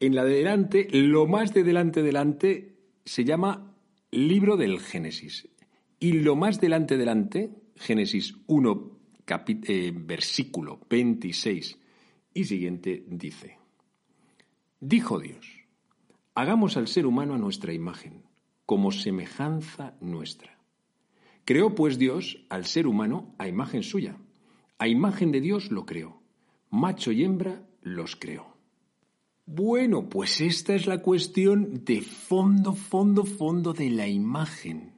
en 0.00 0.14
la 0.14 0.24
de 0.24 0.36
delante, 0.36 0.88
lo 0.90 1.26
más 1.26 1.52
de 1.52 1.62
delante 1.62 2.02
delante 2.02 2.78
se 3.04 3.24
llama 3.24 3.74
libro 4.10 4.56
del 4.56 4.80
Génesis. 4.80 5.48
Y 6.00 6.12
lo 6.12 6.34
más 6.34 6.62
delante 6.62 6.96
delante, 6.96 7.50
Génesis 7.76 8.36
1, 8.46 8.98
eh, 9.28 9.92
versículo 9.94 10.80
26 10.88 11.78
y 12.32 12.44
siguiente, 12.44 13.04
dice, 13.06 13.58
Dijo 14.80 15.20
Dios, 15.20 15.64
hagamos 16.34 16.76
al 16.76 16.86
ser 16.86 17.06
humano 17.06 17.34
a 17.34 17.38
nuestra 17.38 17.72
imagen, 17.72 18.24
como 18.66 18.92
semejanza 18.92 19.96
nuestra. 20.00 20.58
Creó 21.46 21.74
pues 21.74 21.96
Dios 21.96 22.44
al 22.50 22.66
ser 22.66 22.86
humano 22.86 23.34
a 23.38 23.48
imagen 23.48 23.82
suya. 23.82 24.18
A 24.78 24.88
imagen 24.88 25.32
de 25.32 25.40
Dios 25.40 25.70
lo 25.70 25.86
creó. 25.86 26.20
Macho 26.68 27.10
y 27.10 27.24
hembra 27.24 27.62
los 27.80 28.16
creó. 28.16 28.54
Bueno, 29.46 30.10
pues 30.10 30.40
esta 30.40 30.74
es 30.74 30.86
la 30.86 31.00
cuestión 31.00 31.84
de 31.84 32.02
fondo, 32.02 32.74
fondo, 32.74 33.24
fondo 33.24 33.72
de 33.72 33.88
la 33.88 34.08
imagen. 34.08 34.92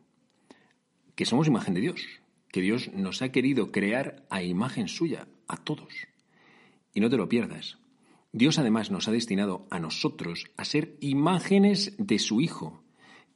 Que 1.15 1.27
somos 1.27 1.47
imagen 1.47 1.75
de 1.75 1.83
Dios. 1.83 2.05
Que 2.51 2.63
Dios 2.63 2.91
nos 2.95 3.23
ha 3.23 3.31
querido 3.31 3.71
crear 3.71 4.27
a 4.31 4.43
imagen 4.43 4.89
suya, 4.89 5.29
a 5.47 5.57
todos. 5.59 5.93
Y 6.95 7.01
no 7.01 7.11
te 7.11 7.19
lo 7.19 7.29
pierdas. 7.29 7.79
Dios 8.33 8.59
además 8.59 8.91
nos 8.91 9.09
ha 9.09 9.13
destinado 9.13 9.67
a 9.71 9.79
nosotros 9.79 10.47
a 10.57 10.65
ser 10.65 10.97
imágenes 11.01 11.95
de 11.99 12.19
su 12.19 12.41
Hijo. 12.41 12.83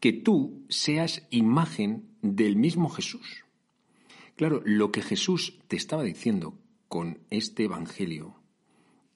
Que 0.00 0.12
tú 0.12 0.64
seas 0.68 1.26
imagen 1.30 2.16
del 2.22 2.56
mismo 2.56 2.88
Jesús. 2.88 3.44
Claro, 4.36 4.60
lo 4.64 4.90
que 4.90 5.02
Jesús 5.02 5.58
te 5.68 5.76
estaba 5.76 6.02
diciendo 6.02 6.58
con 6.88 7.20
este 7.30 7.64
Evangelio 7.64 8.34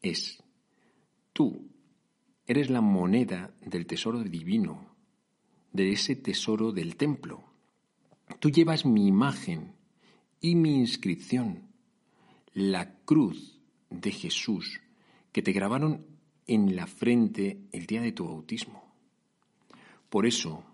es, 0.02 0.42
tú 1.32 1.68
Eres 2.48 2.70
la 2.70 2.80
moneda 2.80 3.52
del 3.60 3.86
tesoro 3.86 4.22
divino, 4.22 4.94
de 5.72 5.90
ese 5.90 6.14
tesoro 6.14 6.70
del 6.70 6.94
templo. 6.94 7.42
Tú 8.38 8.50
llevas 8.50 8.86
mi 8.86 9.08
imagen 9.08 9.74
y 10.40 10.54
mi 10.54 10.76
inscripción, 10.76 11.72
la 12.52 12.94
cruz 13.04 13.60
de 13.90 14.12
Jesús 14.12 14.80
que 15.36 15.42
te 15.42 15.52
grabaron 15.52 16.06
en 16.46 16.76
la 16.76 16.86
frente 16.86 17.60
el 17.70 17.84
día 17.84 18.00
de 18.00 18.10
tu 18.10 18.24
bautismo. 18.24 18.82
Por 20.08 20.24
eso, 20.24 20.64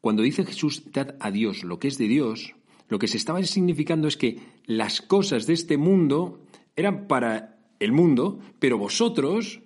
cuando 0.00 0.22
dice 0.22 0.46
Jesús, 0.46 0.92
dad 0.92 1.16
a 1.18 1.32
Dios 1.32 1.64
lo 1.64 1.80
que 1.80 1.88
es 1.88 1.98
de 1.98 2.06
Dios, 2.06 2.54
lo 2.88 3.00
que 3.00 3.08
se 3.08 3.16
estaba 3.16 3.42
significando 3.42 4.06
es 4.06 4.16
que 4.16 4.38
las 4.66 5.00
cosas 5.00 5.48
de 5.48 5.54
este 5.54 5.78
mundo 5.78 6.44
eran 6.76 7.08
para 7.08 7.58
el 7.80 7.90
mundo, 7.90 8.38
pero 8.60 8.78
vosotros 8.78 9.62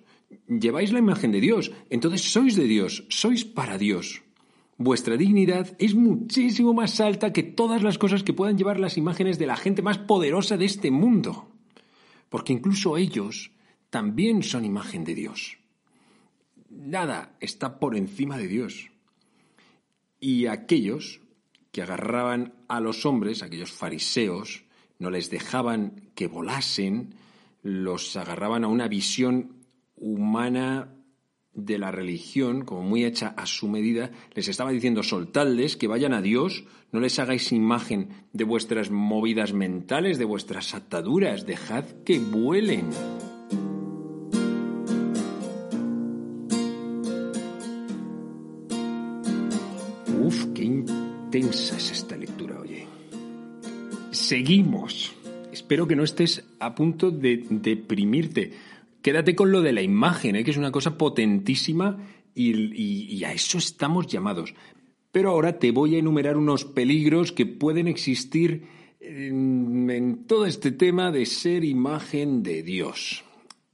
lleváis 0.47 0.91
la 0.91 0.97
imagen 0.97 1.31
de 1.31 1.39
Dios, 1.39 1.71
entonces 1.91 2.23
sois 2.23 2.55
de 2.55 2.63
Dios, 2.63 3.05
sois 3.09 3.45
para 3.45 3.77
Dios. 3.77 4.23
Vuestra 4.79 5.15
dignidad 5.15 5.75
es 5.77 5.93
muchísimo 5.93 6.73
más 6.73 6.99
alta 6.99 7.31
que 7.33 7.43
todas 7.43 7.83
las 7.83 7.99
cosas 7.99 8.23
que 8.23 8.33
puedan 8.33 8.57
llevar 8.57 8.79
las 8.79 8.97
imágenes 8.97 9.37
de 9.37 9.45
la 9.45 9.57
gente 9.57 9.83
más 9.83 9.99
poderosa 9.99 10.57
de 10.57 10.65
este 10.65 10.89
mundo. 10.89 11.51
Porque 12.29 12.53
incluso 12.53 12.97
ellos 12.97 13.53
también 13.93 14.41
son 14.41 14.65
imagen 14.65 15.03
de 15.03 15.13
Dios. 15.13 15.59
Nada 16.71 17.37
está 17.39 17.77
por 17.77 17.95
encima 17.95 18.39
de 18.39 18.47
Dios. 18.47 18.89
Y 20.19 20.47
aquellos 20.47 21.21
que 21.71 21.83
agarraban 21.83 22.55
a 22.67 22.79
los 22.79 23.05
hombres, 23.05 23.43
aquellos 23.43 23.71
fariseos, 23.71 24.63
no 24.97 25.11
les 25.11 25.29
dejaban 25.29 26.09
que 26.15 26.25
volasen, 26.25 27.13
los 27.61 28.17
agarraban 28.17 28.63
a 28.63 28.67
una 28.67 28.87
visión 28.87 29.57
humana 29.95 30.95
de 31.53 31.77
la 31.77 31.91
religión, 31.91 32.65
como 32.65 32.81
muy 32.81 33.05
hecha 33.05 33.27
a 33.37 33.45
su 33.45 33.67
medida, 33.67 34.09
les 34.33 34.47
estaba 34.47 34.71
diciendo 34.71 35.03
soltadles, 35.03 35.77
que 35.77 35.87
vayan 35.87 36.13
a 36.13 36.23
Dios, 36.23 36.63
no 36.91 36.99
les 36.99 37.19
hagáis 37.19 37.51
imagen 37.51 38.09
de 38.33 38.43
vuestras 38.43 38.89
movidas 38.89 39.53
mentales, 39.53 40.17
de 40.17 40.25
vuestras 40.25 40.73
ataduras, 40.73 41.45
dejad 41.45 41.85
que 42.03 42.17
vuelen. 42.17 42.89
Intensa 51.37 51.77
es 51.77 51.91
esta 51.91 52.15
lectura, 52.15 52.59
oye. 52.59 52.85
Seguimos. 54.11 55.13
Espero 55.51 55.87
que 55.87 55.95
no 55.95 56.03
estés 56.03 56.45
a 56.59 56.75
punto 56.75 57.09
de 57.09 57.43
deprimirte 57.49 58.53
quédate 59.01 59.35
con 59.35 59.51
lo 59.51 59.61
de 59.61 59.73
la 59.73 59.81
imagen, 59.81 60.35
¿eh? 60.35 60.43
que 60.43 60.51
es 60.51 60.57
una 60.57 60.71
cosa 60.71 60.97
potentísima 60.97 61.97
y, 62.33 63.23
a 63.23 63.33
eso 63.33 63.57
estamos 63.57 64.07
llamados. 64.07 64.53
Pero 65.11 65.31
ahora 65.31 65.59
te 65.59 65.71
voy 65.71 65.95
a 65.95 65.99
enumerar 65.99 66.37
unos 66.37 66.65
peligros 66.65 67.31
que 67.31 67.45
pueden 67.45 67.87
existir 67.87 68.65
en, 68.99 69.89
en 69.89 70.25
todo 70.25 70.45
este 70.45 70.71
tema 70.71 71.11
de 71.11 71.25
ser 71.25 71.63
imagen 71.65 72.43
de 72.43 72.63
Dios. 72.63 73.23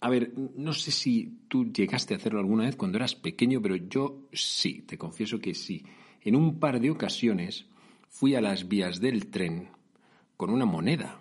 A 0.02 0.10
ver, 0.10 0.34
no 0.56 0.74
sé 0.74 0.92
si 0.92 1.40
tú 1.48 1.72
llegaste 1.72 2.14
a 2.14 2.18
hacerlo 2.18 2.40
alguna 2.40 2.64
vez 2.64 2.76
cuando 2.76 2.98
eras 2.98 3.16
pequeño, 3.16 3.62
pero 3.62 3.76
yo 3.76 4.28
sí, 4.34 4.84
te 4.88 4.98
confieso 4.98 5.40
que 5.40 5.54
sí. 5.54 5.84
En 6.22 6.36
un 6.36 6.60
par 6.60 6.80
de 6.80 6.92
ocasiones 6.92 7.66
fui 8.10 8.36
a 8.36 8.42
las 8.42 8.68
vías 8.68 9.00
del 9.00 9.28
tren 9.30 9.70
con 10.38 10.50
una 10.50 10.66
moneda. 10.66 11.20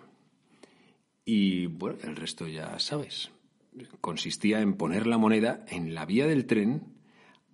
Y 1.25 1.67
bueno, 1.67 1.97
el 2.03 2.15
resto 2.15 2.47
ya 2.47 2.79
sabes 2.79 3.31
consistía 4.01 4.61
en 4.61 4.73
poner 4.73 5.07
la 5.07 5.17
moneda 5.17 5.63
en 5.67 5.93
la 5.93 6.05
vía 6.05 6.27
del 6.27 6.45
tren 6.45 6.95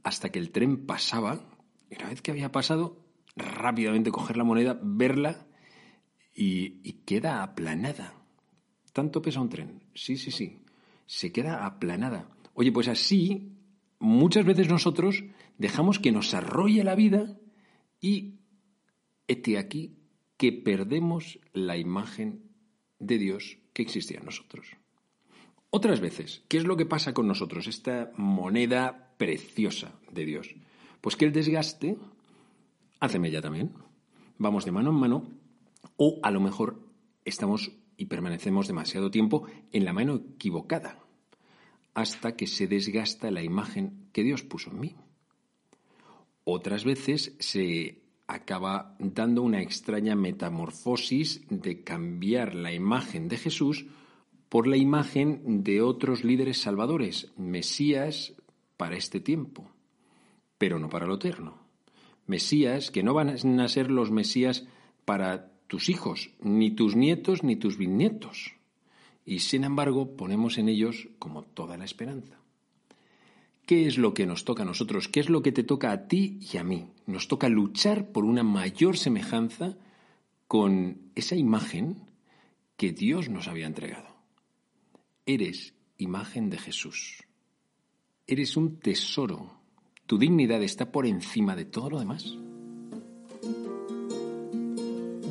hasta 0.03 0.29
que 0.29 0.39
el 0.39 0.51
tren 0.51 0.85
pasaba 0.85 1.41
y 1.89 1.95
una 1.95 2.09
vez 2.09 2.21
que 2.21 2.31
había 2.31 2.51
pasado, 2.51 2.97
rápidamente 3.35 4.11
coger 4.11 4.37
la 4.37 4.43
moneda, 4.43 4.79
verla 4.81 5.47
y, 6.33 6.93
queda 7.05 7.43
aplanada. 7.43 8.13
¿Tanto 8.91 9.21
pesa 9.21 9.41
un 9.41 9.49
tren? 9.49 9.83
Sí, 9.93 10.17
sí, 10.17 10.31
sí. 10.31 10.61
Se 11.05 11.31
queda 11.31 11.65
aplanada. 11.65 12.29
Oye, 12.53 12.71
pues 12.71 12.87
así 12.87 13.51
muchas 13.99 14.45
veces 14.45 14.67
nosotros 14.67 15.23
dejamos 15.57 15.99
que 15.99 16.11
nos 16.11 16.33
arrolle 16.33 16.83
la 16.83 16.95
vida 16.95 17.37
y 18.01 18.39
este 19.27 19.57
aquí 19.57 19.97
que 20.37 20.51
perdemos 20.51 21.39
la 21.53 21.77
imagen 21.77 22.43
de 22.99 23.17
Dios 23.17 23.57
que 23.73 23.81
existía 23.81 24.19
en 24.19 24.25
nosotros. 24.25 24.67
Otras 25.69 25.99
veces, 25.99 26.43
¿qué 26.47 26.57
es 26.57 26.63
lo 26.63 26.77
que 26.77 26.85
pasa 26.85 27.13
con 27.13 27.27
nosotros, 27.27 27.67
esta 27.67 28.11
moneda 28.15 29.13
preciosa 29.17 29.93
de 30.11 30.25
Dios? 30.25 30.55
Pues 31.01 31.15
que 31.15 31.25
el 31.25 31.33
desgaste 31.33 31.97
hace 32.99 33.19
mella 33.19 33.41
también. 33.41 33.73
Vamos 34.37 34.65
de 34.65 34.71
mano 34.71 34.91
en 34.91 34.95
mano 34.95 35.31
o 35.97 36.19
a 36.23 36.31
lo 36.31 36.39
mejor 36.39 36.79
estamos 37.23 37.71
y 37.97 38.05
permanecemos 38.05 38.67
demasiado 38.67 39.11
tiempo 39.11 39.47
en 39.71 39.85
la 39.85 39.93
mano 39.93 40.15
equivocada 40.15 40.99
hasta 41.93 42.35
que 42.35 42.47
se 42.47 42.67
desgasta 42.67 43.31
la 43.31 43.41
imagen 43.41 44.09
que 44.11 44.23
Dios 44.23 44.43
puso 44.43 44.69
en 44.71 44.79
mí. 44.79 44.95
Otras 46.45 46.85
veces 46.85 47.35
se 47.39 48.03
acaba 48.27 48.95
dando 48.99 49.41
una 49.41 49.61
extraña 49.61 50.15
metamorfosis 50.15 51.41
de 51.49 51.83
cambiar 51.83 52.53
la 52.53 52.71
imagen 52.71 53.27
de 53.27 53.37
Jesús 53.37 53.87
por 54.47 54.67
la 54.67 54.77
imagen 54.77 55.63
de 55.63 55.81
otros 55.81 56.23
líderes 56.23 56.59
salvadores, 56.59 57.33
Mesías 57.35 58.35
para 58.77 58.95
este 58.95 59.19
tiempo, 59.19 59.71
pero 60.59 60.79
no 60.79 60.87
para 60.87 61.07
lo 61.07 61.15
eterno. 61.15 61.57
Mesías 62.27 62.91
que 62.91 63.03
no 63.03 63.15
van 63.15 63.59
a 63.59 63.67
ser 63.67 63.89
los 63.89 64.11
Mesías 64.11 64.67
para 65.03 65.51
tus 65.67 65.89
hijos, 65.89 66.29
ni 66.39 66.71
tus 66.71 66.95
nietos, 66.95 67.43
ni 67.43 67.55
tus 67.55 67.77
bisnietos. 67.77 68.53
Y 69.25 69.39
sin 69.39 69.63
embargo 69.63 70.15
ponemos 70.15 70.59
en 70.59 70.69
ellos 70.69 71.07
como 71.17 71.41
toda 71.41 71.75
la 71.75 71.85
esperanza. 71.85 72.39
¿Qué 73.65 73.87
es 73.87 73.97
lo 73.97 74.13
que 74.13 74.27
nos 74.27 74.45
toca 74.45 74.61
a 74.61 74.65
nosotros? 74.65 75.07
¿Qué 75.07 75.19
es 75.19 75.29
lo 75.29 75.41
que 75.41 75.51
te 75.51 75.63
toca 75.63 75.91
a 75.91 76.07
ti 76.07 76.39
y 76.53 76.57
a 76.57 76.63
mí? 76.63 76.85
Nos 77.07 77.27
toca 77.27 77.49
luchar 77.49 78.11
por 78.11 78.23
una 78.23 78.43
mayor 78.43 78.97
semejanza 78.97 79.75
con 80.47 80.99
esa 81.15 81.35
imagen 81.35 81.97
que 82.77 82.91
Dios 82.91 83.29
nos 83.29 83.47
había 83.47 83.65
entregado. 83.65 84.07
Eres 85.25 85.73
imagen 85.97 86.51
de 86.51 86.59
Jesús. 86.59 87.23
Eres 88.27 88.55
un 88.55 88.77
tesoro. 88.77 89.59
Tu 90.05 90.19
dignidad 90.19 90.61
está 90.61 90.91
por 90.91 91.07
encima 91.07 91.55
de 91.55 91.65
todo 91.65 91.89
lo 91.89 91.99
demás. 91.99 92.37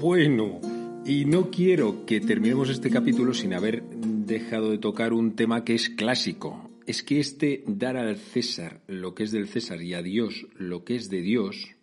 Bueno, 0.01 0.61
y 1.07 1.25
no 1.25 1.51
quiero 1.51 2.05
que 2.05 2.21
terminemos 2.21 2.69
este 2.69 2.91
capítulo 2.91 3.33
sin 3.33 3.55
haber 3.55 3.85
dejado 3.85 4.71
de 4.71 4.79
tocar 4.79 5.13
un 5.13 5.37
tema 5.37 5.65
que 5.65 5.75
es 5.75 5.89
clásico. 5.89 6.74
Es 6.87 7.03
que 7.03 7.21
este 7.21 7.65
dar 7.67 7.97
al 7.97 8.17
César 8.17 8.83
lo 8.87 9.15
que 9.15 9.25
es 9.25 9.33
del 9.33 9.49
César 9.49 9.83
y 9.83 9.95
a 9.95 10.03
Dios 10.03 10.47
lo 10.57 10.85
que 10.85 10.97
es 10.97 11.09
de 11.09 11.23
Dios 11.23 11.75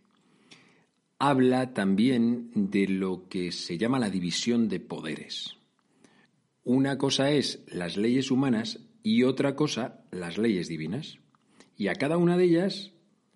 habla 1.17 1.73
también 1.75 2.49
de 2.55 2.87
lo 2.87 3.27
que 3.29 3.51
se 3.51 3.77
llama 3.77 3.99
la 3.99 4.09
división 4.09 4.69
de 4.69 4.79
poderes. 4.79 5.55
Una 6.63 6.97
cosa 6.97 7.29
es 7.29 7.63
las 7.67 7.95
leyes 7.95 8.31
humanas 8.31 8.79
y 9.03 9.21
otra 9.21 9.55
cosa 9.55 10.03
las 10.09 10.39
leyes 10.39 10.67
divinas. 10.67 11.19
Y 11.77 11.89
a 11.89 11.93
cada 11.93 12.17
una 12.17 12.37
de 12.37 12.45
ellas 12.45 12.91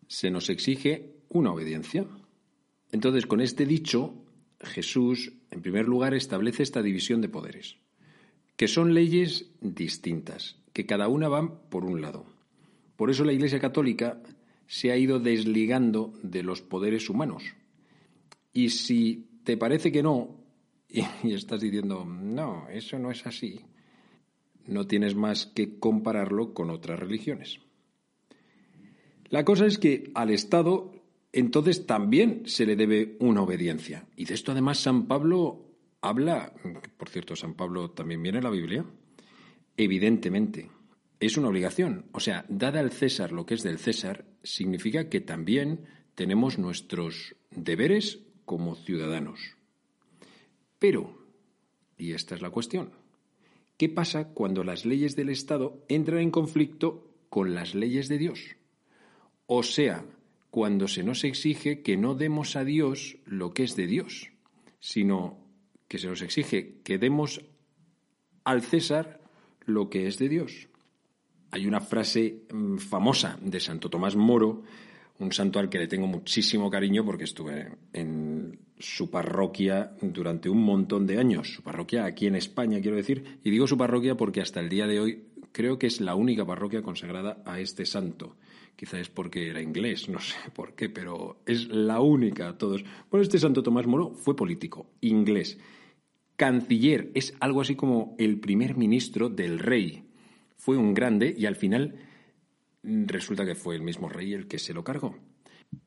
se 0.08 0.32
nos 0.32 0.50
exige 0.50 1.14
una 1.30 1.52
obediencia. 1.52 2.08
Entonces, 2.92 3.28
con 3.28 3.40
este 3.40 3.68
dicho, 3.68 4.16
Jesús, 4.62 5.34
en 5.52 5.62
primer 5.62 5.86
lugar, 5.86 6.16
establece 6.16 6.64
esta 6.64 6.82
división 6.82 7.22
de 7.22 7.30
poderes, 7.30 7.78
que 8.56 8.68
son 8.68 8.94
leyes 8.94 9.52
distintas, 9.62 10.58
que 10.76 10.86
cada 10.86 11.08
una 11.08 11.30
van 11.30 11.58
por 11.70 11.86
un 11.86 12.02
lado. 12.02 12.26
Por 12.98 13.10
eso 13.10 13.24
la 13.24 13.32
Iglesia 13.32 13.62
Católica 13.62 14.22
se 14.68 14.92
ha 14.92 14.98
ido 14.98 15.20
desligando 15.20 16.12
de 16.22 16.44
los 16.44 16.62
poderes 16.62 17.10
humanos. 17.10 17.44
Y 18.52 18.72
si 18.72 19.26
te 19.46 19.56
parece 19.56 19.90
que 19.90 20.04
no 20.04 20.36
y, 20.90 21.32
estás 21.32 21.62
diciendo, 21.62 22.04
no, 22.04 22.68
eso 22.68 23.00
no 23.00 23.10
es 23.10 23.26
así, 23.26 23.62
no 24.68 24.86
tienes 24.86 25.16
más 25.16 25.46
que 25.46 25.80
compararlo 25.80 26.54
con 26.54 26.70
otras 26.70 27.00
religiones. 27.00 27.62
La 29.30 29.46
cosa 29.46 29.68
es 29.68 29.78
que 29.78 30.12
al 30.14 30.30
Estado 30.30 30.92
entonces 31.32 31.86
también 31.86 32.44
se 32.48 32.66
le 32.66 32.76
debe 32.76 33.16
una 33.22 33.44
obediencia. 33.44 34.08
Y 34.18 34.26
de 34.26 34.34
esto 34.34 34.52
además 34.52 34.80
San 34.80 35.08
Pablo 35.08 35.70
habla, 36.02 36.52
por 36.98 37.08
cierto, 37.08 37.38
San 37.38 37.54
Pablo 37.54 37.92
también 37.92 38.22
viene 38.22 38.40
en 38.40 38.44
la 38.44 38.50
Biblia, 38.50 38.86
evidentemente, 39.78 40.70
es 41.20 41.38
una 41.38 41.50
obligación. 41.50 42.06
O 42.12 42.20
sea, 42.20 42.46
dada 42.50 42.80
al 42.80 42.92
César 42.92 43.32
lo 43.32 43.46
que 43.46 43.56
es 43.56 43.64
del 43.64 43.80
César, 43.80 44.26
significa 44.44 45.10
que 45.10 45.22
también 45.22 45.86
tenemos 46.16 46.58
nuestros 46.58 47.36
deberes 47.52 48.20
como 48.46 48.76
ciudadanos. 48.76 49.56
Pero, 50.80 51.18
y 51.98 52.14
esta 52.14 52.36
es 52.36 52.42
la 52.42 52.50
cuestión, 52.50 52.92
¿qué 53.78 53.90
pasa 53.90 54.30
cuando 54.30 54.64
las 54.64 54.86
leyes 54.86 55.16
del 55.16 55.30
Estado 55.30 55.84
entran 55.90 56.20
en 56.20 56.32
conflicto 56.32 57.12
con 57.30 57.56
las 57.56 57.76
leyes 57.76 58.08
de 58.08 58.18
Dios? 58.18 58.56
O 59.48 59.64
sea, 59.64 60.06
cuando 60.52 60.88
se 60.88 61.04
nos 61.04 61.24
exige 61.24 61.82
que 61.82 61.98
no 61.98 62.16
demos 62.16 62.56
a 62.56 62.64
Dios 62.64 63.18
lo 63.26 63.54
que 63.54 63.64
es 63.64 63.76
de 63.76 63.88
Dios, 63.88 64.32
sino 64.80 65.38
que 65.88 65.98
se 65.98 66.08
nos 66.08 66.22
exige 66.22 66.82
que 66.84 66.98
demos 66.98 67.42
al 68.44 68.62
César 68.62 69.25
lo 69.66 69.90
que 69.90 70.08
es 70.08 70.18
de 70.18 70.30
Dios. 70.30 70.68
Hay 71.52 71.68
una 71.68 71.82
frase 71.82 72.44
mm, 72.52 72.78
famosa 72.78 73.38
de 73.42 73.60
Santo 73.60 73.90
Tomás 73.90 74.16
Moro, 74.16 74.64
un 75.20 75.32
santo 75.32 75.60
al 75.60 75.70
que 75.70 75.80
le 75.80 75.88
tengo 75.88 76.08
muchísimo 76.08 76.70
cariño 76.70 77.06
porque 77.06 77.24
estuve 77.24 77.72
en 77.94 78.60
su 78.78 79.10
parroquia 79.10 79.96
durante 80.02 80.50
un 80.50 80.62
montón 80.62 81.08
de 81.08 81.18
años, 81.18 81.54
su 81.54 81.64
parroquia 81.64 82.06
aquí 82.06 82.28
en 82.28 82.36
España, 82.36 82.82
quiero 82.82 82.98
decir, 82.98 83.40
y 83.44 83.50
digo 83.50 83.68
su 83.68 83.78
parroquia 83.78 84.16
porque 84.16 84.42
hasta 84.42 84.60
el 84.60 84.68
día 84.68 84.88
de 84.88 85.00
hoy 85.00 85.24
creo 85.52 85.80
que 85.80 85.88
es 85.88 86.02
la 86.02 86.16
única 86.16 86.46
parroquia 86.46 86.82
consagrada 86.82 87.42
a 87.46 87.60
este 87.62 87.86
santo. 87.86 88.36
Quizá 88.76 89.00
es 89.00 89.08
porque 89.08 89.50
era 89.50 89.62
inglés, 89.62 90.10
no 90.10 90.20
sé 90.20 90.36
por 90.54 90.74
qué, 90.76 90.90
pero 90.90 91.38
es 91.46 91.70
la 91.70 92.02
única 92.02 92.58
todos. 92.58 92.84
Bueno, 93.10 93.24
este 93.24 93.40
Santo 93.40 93.64
Tomás 93.64 93.88
Moro 93.88 94.12
fue 94.12 94.36
político, 94.36 94.88
inglés. 95.00 95.58
Canciller 96.36 97.12
es 97.14 97.34
algo 97.40 97.62
así 97.62 97.76
como 97.76 98.16
el 98.18 98.40
primer 98.40 98.76
ministro 98.76 99.30
del 99.30 99.60
rey. 99.60 100.04
Fue 100.58 100.78
un 100.78 100.94
grande 100.94 101.34
y 101.38 101.46
al 101.46 101.56
final 101.56 101.96
resulta 102.84 103.46
que 103.46 103.56
fue 103.56 103.76
el 103.76 103.82
mismo 103.82 104.10
rey 104.10 104.34
el 104.34 104.48
que 104.48 104.60
se 104.60 104.74
lo 104.74 104.84
cargó. 104.84 105.18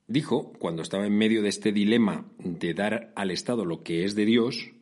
Dijo, 0.06 0.52
cuando 0.58 0.82
estaba 0.82 1.06
en 1.06 1.16
medio 1.16 1.42
de 1.42 1.48
este 1.48 1.72
dilema 1.72 2.26
de 2.38 2.74
dar 2.74 3.12
al 3.14 3.30
Estado 3.30 3.64
lo 3.64 3.82
que 3.82 4.04
es 4.04 4.14
de 4.14 4.24
Dios, 4.24 4.72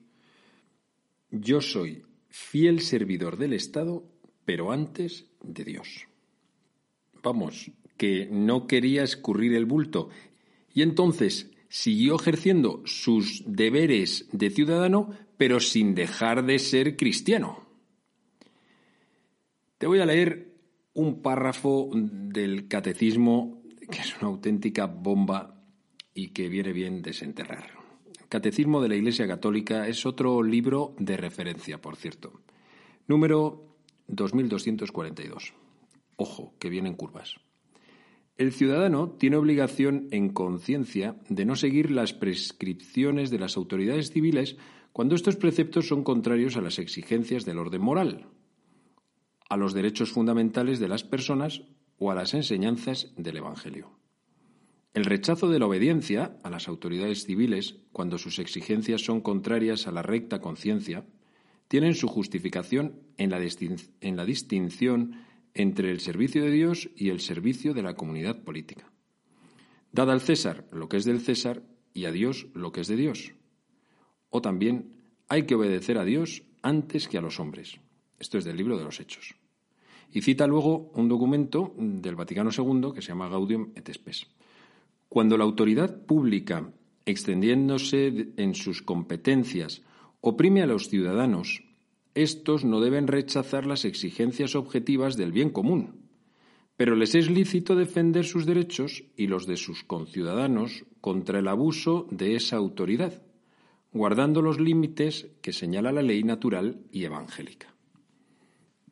yo 1.31 1.61
soy 1.61 2.05
fiel 2.29 2.81
servidor 2.81 3.37
del 3.37 3.53
Estado, 3.53 4.05
pero 4.45 4.73
antes 4.73 5.27
de 5.43 5.65
Dios. 5.65 6.07
Vamos, 7.23 7.73
que 7.97 8.29
no 8.31 8.67
quería 8.67 9.03
escurrir 9.03 9.55
el 9.55 9.65
bulto. 9.65 10.11
Y 10.73 10.83
entonces 10.83 11.51
siguió 11.69 12.17
ejerciendo 12.17 12.83
sus 12.85 13.43
deberes 13.47 14.29
de 14.33 14.51
ciudadano, 14.51 15.11
pero 15.37 15.61
sin 15.61 15.95
dejar 15.95 16.45
de 16.45 16.59
ser 16.59 16.97
cristiano. 16.97 17.67
Te 19.79 19.87
voy 19.87 20.01
a 20.01 20.07
leer 20.07 20.55
un 20.95 21.21
párrafo 21.21 21.91
del 21.95 22.69
catecismo 22.69 23.63
que 23.91 24.01
es 24.01 24.17
una 24.21 24.29
auténtica 24.29 24.87
bomba 24.87 25.63
y 26.15 26.29
que 26.29 26.49
viene 26.49 26.73
bien 26.73 27.03
desenterrar. 27.03 27.71
Catecismo 28.29 28.81
de 28.81 28.89
la 28.89 28.97
Iglesia 28.97 29.29
Católica 29.29 29.87
es 29.87 30.05
otro 30.07 30.43
libro 30.43 30.95
de 30.99 31.17
referencia, 31.17 31.81
por 31.81 31.97
cierto. 31.97 32.41
Número 33.07 33.77
2242. 34.09 35.55
Ojo, 36.17 36.55
que 36.59 36.71
vienen 36.71 36.95
curvas. 36.95 37.37
El 38.37 38.53
ciudadano 38.53 39.11
tiene 39.11 39.37
obligación 39.37 40.09
en 40.11 40.31
conciencia 40.31 41.17
de 41.29 41.45
no 41.45 41.57
seguir 41.57 41.91
las 41.91 42.13
prescripciones 42.13 43.31
de 43.31 43.39
las 43.39 43.57
autoridades 43.57 44.11
civiles 44.11 44.57
cuando 44.97 45.15
estos 45.15 45.37
preceptos 45.37 45.89
son 45.89 46.03
contrarios 46.03 46.57
a 46.57 46.63
las 46.63 46.79
exigencias 46.79 47.45
del 47.45 47.59
orden 47.59 47.83
moral, 47.83 48.31
a 49.47 49.59
los 49.59 49.75
derechos 49.75 50.11
fundamentales 50.11 50.81
de 50.81 50.89
las 50.89 51.05
personas 51.05 51.65
o 51.99 52.11
a 52.11 52.15
las 52.15 52.33
enseñanzas 52.33 53.13
del 53.15 53.37
Evangelio. 53.37 53.91
El 54.95 55.05
rechazo 55.05 55.51
de 55.51 55.59
la 55.59 55.67
obediencia 55.67 56.39
a 56.43 56.49
las 56.49 56.67
autoridades 56.67 57.27
civiles 57.27 57.77
cuando 57.93 58.17
sus 58.17 58.39
exigencias 58.39 59.03
son 59.03 59.21
contrarias 59.21 59.87
a 59.87 59.93
la 59.93 60.01
recta 60.01 60.41
conciencia 60.41 61.05
tienen 61.69 61.95
su 61.95 62.09
justificación 62.09 63.03
en 63.19 63.29
la, 63.29 63.39
en 64.01 64.17
la 64.17 64.25
distinción 64.25 65.27
entre 65.53 65.91
el 65.91 66.01
servicio 66.01 66.43
de 66.43 66.53
Dios 66.53 66.89
y 66.97 67.11
el 67.11 67.21
servicio 67.21 67.75
de 67.75 67.83
la 67.83 67.97
comunidad 67.97 68.45
política. 68.45 68.91
Dad 69.93 70.11
al 70.11 70.23
César 70.23 70.67
lo 70.73 70.89
que 70.89 70.97
es 70.97 71.05
del 71.05 71.21
César 71.21 71.65
y 71.93 72.07
a 72.07 72.13
Dios 72.13 72.47
lo 72.55 72.73
que 72.73 72.81
es 72.81 72.89
de 72.89 72.97
Dios. 72.97 73.36
O 74.31 74.41
también 74.41 74.93
hay 75.29 75.45
que 75.45 75.55
obedecer 75.55 75.99
a 75.99 76.05
Dios 76.05 76.43
antes 76.63 77.09
que 77.09 77.19
a 77.19 77.21
los 77.21 77.41
hombres. 77.41 77.79
Esto 78.19 78.39
es 78.39 78.45
del 78.45 78.57
libro 78.57 78.79
de 78.79 78.85
los 78.85 79.01
Hechos. 79.01 79.35
Y 80.13 80.23
cita 80.23 80.47
luego 80.47 80.91
un 80.95 81.09
documento 81.09 81.75
del 81.77 82.17
Vaticano 82.17 82.51
II 82.51 82.93
que 82.95 83.03
se 83.03 83.09
llama 83.09 83.29
Gaudium 83.29 83.73
et 83.75 83.93
Spes. 83.93 84.27
Cuando 85.09 85.37
la 85.37 85.45
autoridad 85.45 86.05
pública, 86.05 86.71
extendiéndose 87.05 88.33
en 88.37 88.55
sus 88.55 88.83
competencias, 88.83 89.83
oprime 90.21 90.63
a 90.63 90.67
los 90.67 90.89
ciudadanos 90.89 91.63
estos 92.17 92.65
no 92.65 92.81
deben 92.81 93.09
rechazar 93.09 93.67
las 93.67 93.85
exigencias 93.85 94.57
objetivas 94.57 95.19
del 95.19 95.33
bien 95.33 95.51
común, 95.51 96.09
pero 96.79 96.97
les 96.97 97.15
es 97.15 97.31
lícito 97.31 97.77
defender 97.77 98.25
sus 98.25 98.47
derechos 98.47 99.05
y 99.19 99.27
los 99.27 99.47
de 99.47 99.59
sus 99.59 99.85
conciudadanos 99.85 100.87
contra 101.03 101.41
el 101.41 101.47
abuso 101.47 102.07
de 102.11 102.35
esa 102.35 102.57
autoridad, 102.57 103.23
guardando 103.97 104.43
los 104.43 104.61
límites 104.61 105.29
que 105.43 105.53
señala 105.53 105.93
la 105.93 106.03
ley 106.03 106.23
natural 106.23 106.81
y 106.93 107.05
evangélica. 107.05 107.75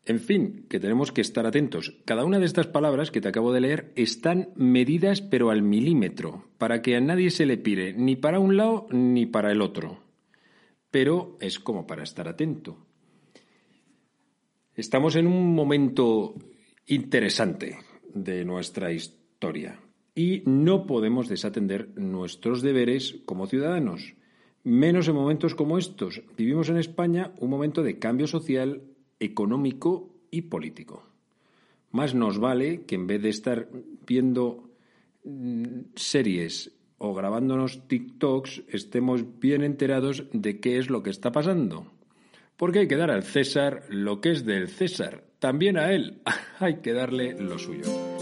En 0.06 0.20
fin, 0.20 0.66
que 0.68 0.80
tenemos 0.80 1.12
que 1.12 1.22
estar 1.22 1.46
atentos. 1.46 1.96
Cada 2.04 2.24
una 2.24 2.38
de 2.38 2.44
estas 2.44 2.66
palabras 2.66 3.10
que 3.10 3.22
te 3.22 3.28
acabo 3.28 3.52
de 3.52 3.62
leer 3.62 3.92
están 3.96 4.50
medidas 4.54 5.22
pero 5.22 5.50
al 5.50 5.62
milímetro, 5.62 6.44
para 6.58 6.82
que 6.82 6.96
a 6.96 7.00
nadie 7.00 7.30
se 7.30 7.46
le 7.46 7.56
pire 7.56 7.94
ni 7.94 8.14
para 8.14 8.38
un 8.38 8.56
lado 8.56 8.86
ni 8.90 9.24
para 9.24 9.50
el 9.50 9.62
otro. 9.62 10.00
Pero 10.90 11.38
es 11.40 11.58
como 11.58 11.86
para 11.86 12.02
estar 12.02 12.28
atento. 12.28 12.76
Estamos 14.74 15.16
en 15.16 15.26
un 15.26 15.54
momento 15.54 16.34
interesante 16.86 17.78
de 18.12 18.44
nuestra 18.44 18.92
historia 18.92 19.80
y 20.14 20.42
no 20.44 20.86
podemos 20.86 21.28
desatender 21.28 21.96
nuestros 21.96 22.60
deberes 22.60 23.16
como 23.24 23.46
ciudadanos, 23.46 24.14
menos 24.64 25.06
en 25.08 25.14
momentos 25.14 25.54
como 25.54 25.78
estos. 25.78 26.22
Vivimos 26.36 26.68
en 26.68 26.78
España 26.78 27.32
un 27.38 27.50
momento 27.50 27.82
de 27.82 27.98
cambio 27.98 28.26
social, 28.26 28.82
económico 29.20 30.10
y 30.30 30.42
político. 30.42 31.04
Más 31.92 32.14
nos 32.14 32.38
vale 32.38 32.82
que 32.82 32.96
en 32.96 33.06
vez 33.06 33.22
de 33.22 33.28
estar 33.28 33.68
viendo 34.06 34.70
mm, 35.24 35.92
series 35.94 36.72
o 36.98 37.14
grabándonos 37.14 37.86
TikToks, 37.86 38.64
estemos 38.68 39.38
bien 39.38 39.62
enterados 39.62 40.24
de 40.32 40.58
qué 40.58 40.78
es 40.78 40.90
lo 40.90 41.02
que 41.02 41.10
está 41.10 41.30
pasando 41.30 41.94
porque 42.56 42.80
hay 42.80 42.88
que 42.88 42.96
dar 42.96 43.10
al 43.10 43.22
César 43.22 43.84
lo 43.88 44.20
que 44.20 44.30
es 44.30 44.44
del 44.44 44.68
César. 44.68 45.24
También 45.38 45.76
a 45.76 45.92
él 45.92 46.20
hay 46.58 46.76
que 46.76 46.92
darle 46.92 47.34
lo 47.40 47.58
suyo. 47.58 48.13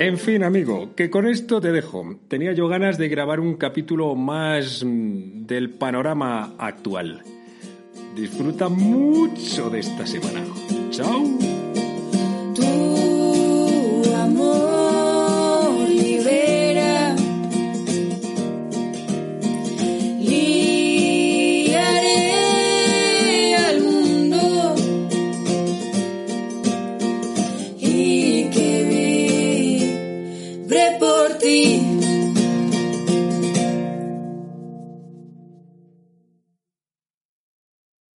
En 0.00 0.16
fin, 0.16 0.44
amigo, 0.44 0.94
que 0.94 1.10
con 1.10 1.26
esto 1.26 1.60
te 1.60 1.72
dejo. 1.72 2.20
Tenía 2.28 2.52
yo 2.52 2.68
ganas 2.68 2.98
de 2.98 3.08
grabar 3.08 3.40
un 3.40 3.54
capítulo 3.54 4.14
más 4.14 4.84
mm, 4.84 5.44
del 5.44 5.70
panorama 5.70 6.54
actual. 6.56 7.24
Disfruta 8.14 8.68
mucho 8.68 9.70
de 9.70 9.80
esta 9.80 10.06
semana. 10.06 10.44
¡Chao! 10.90 11.24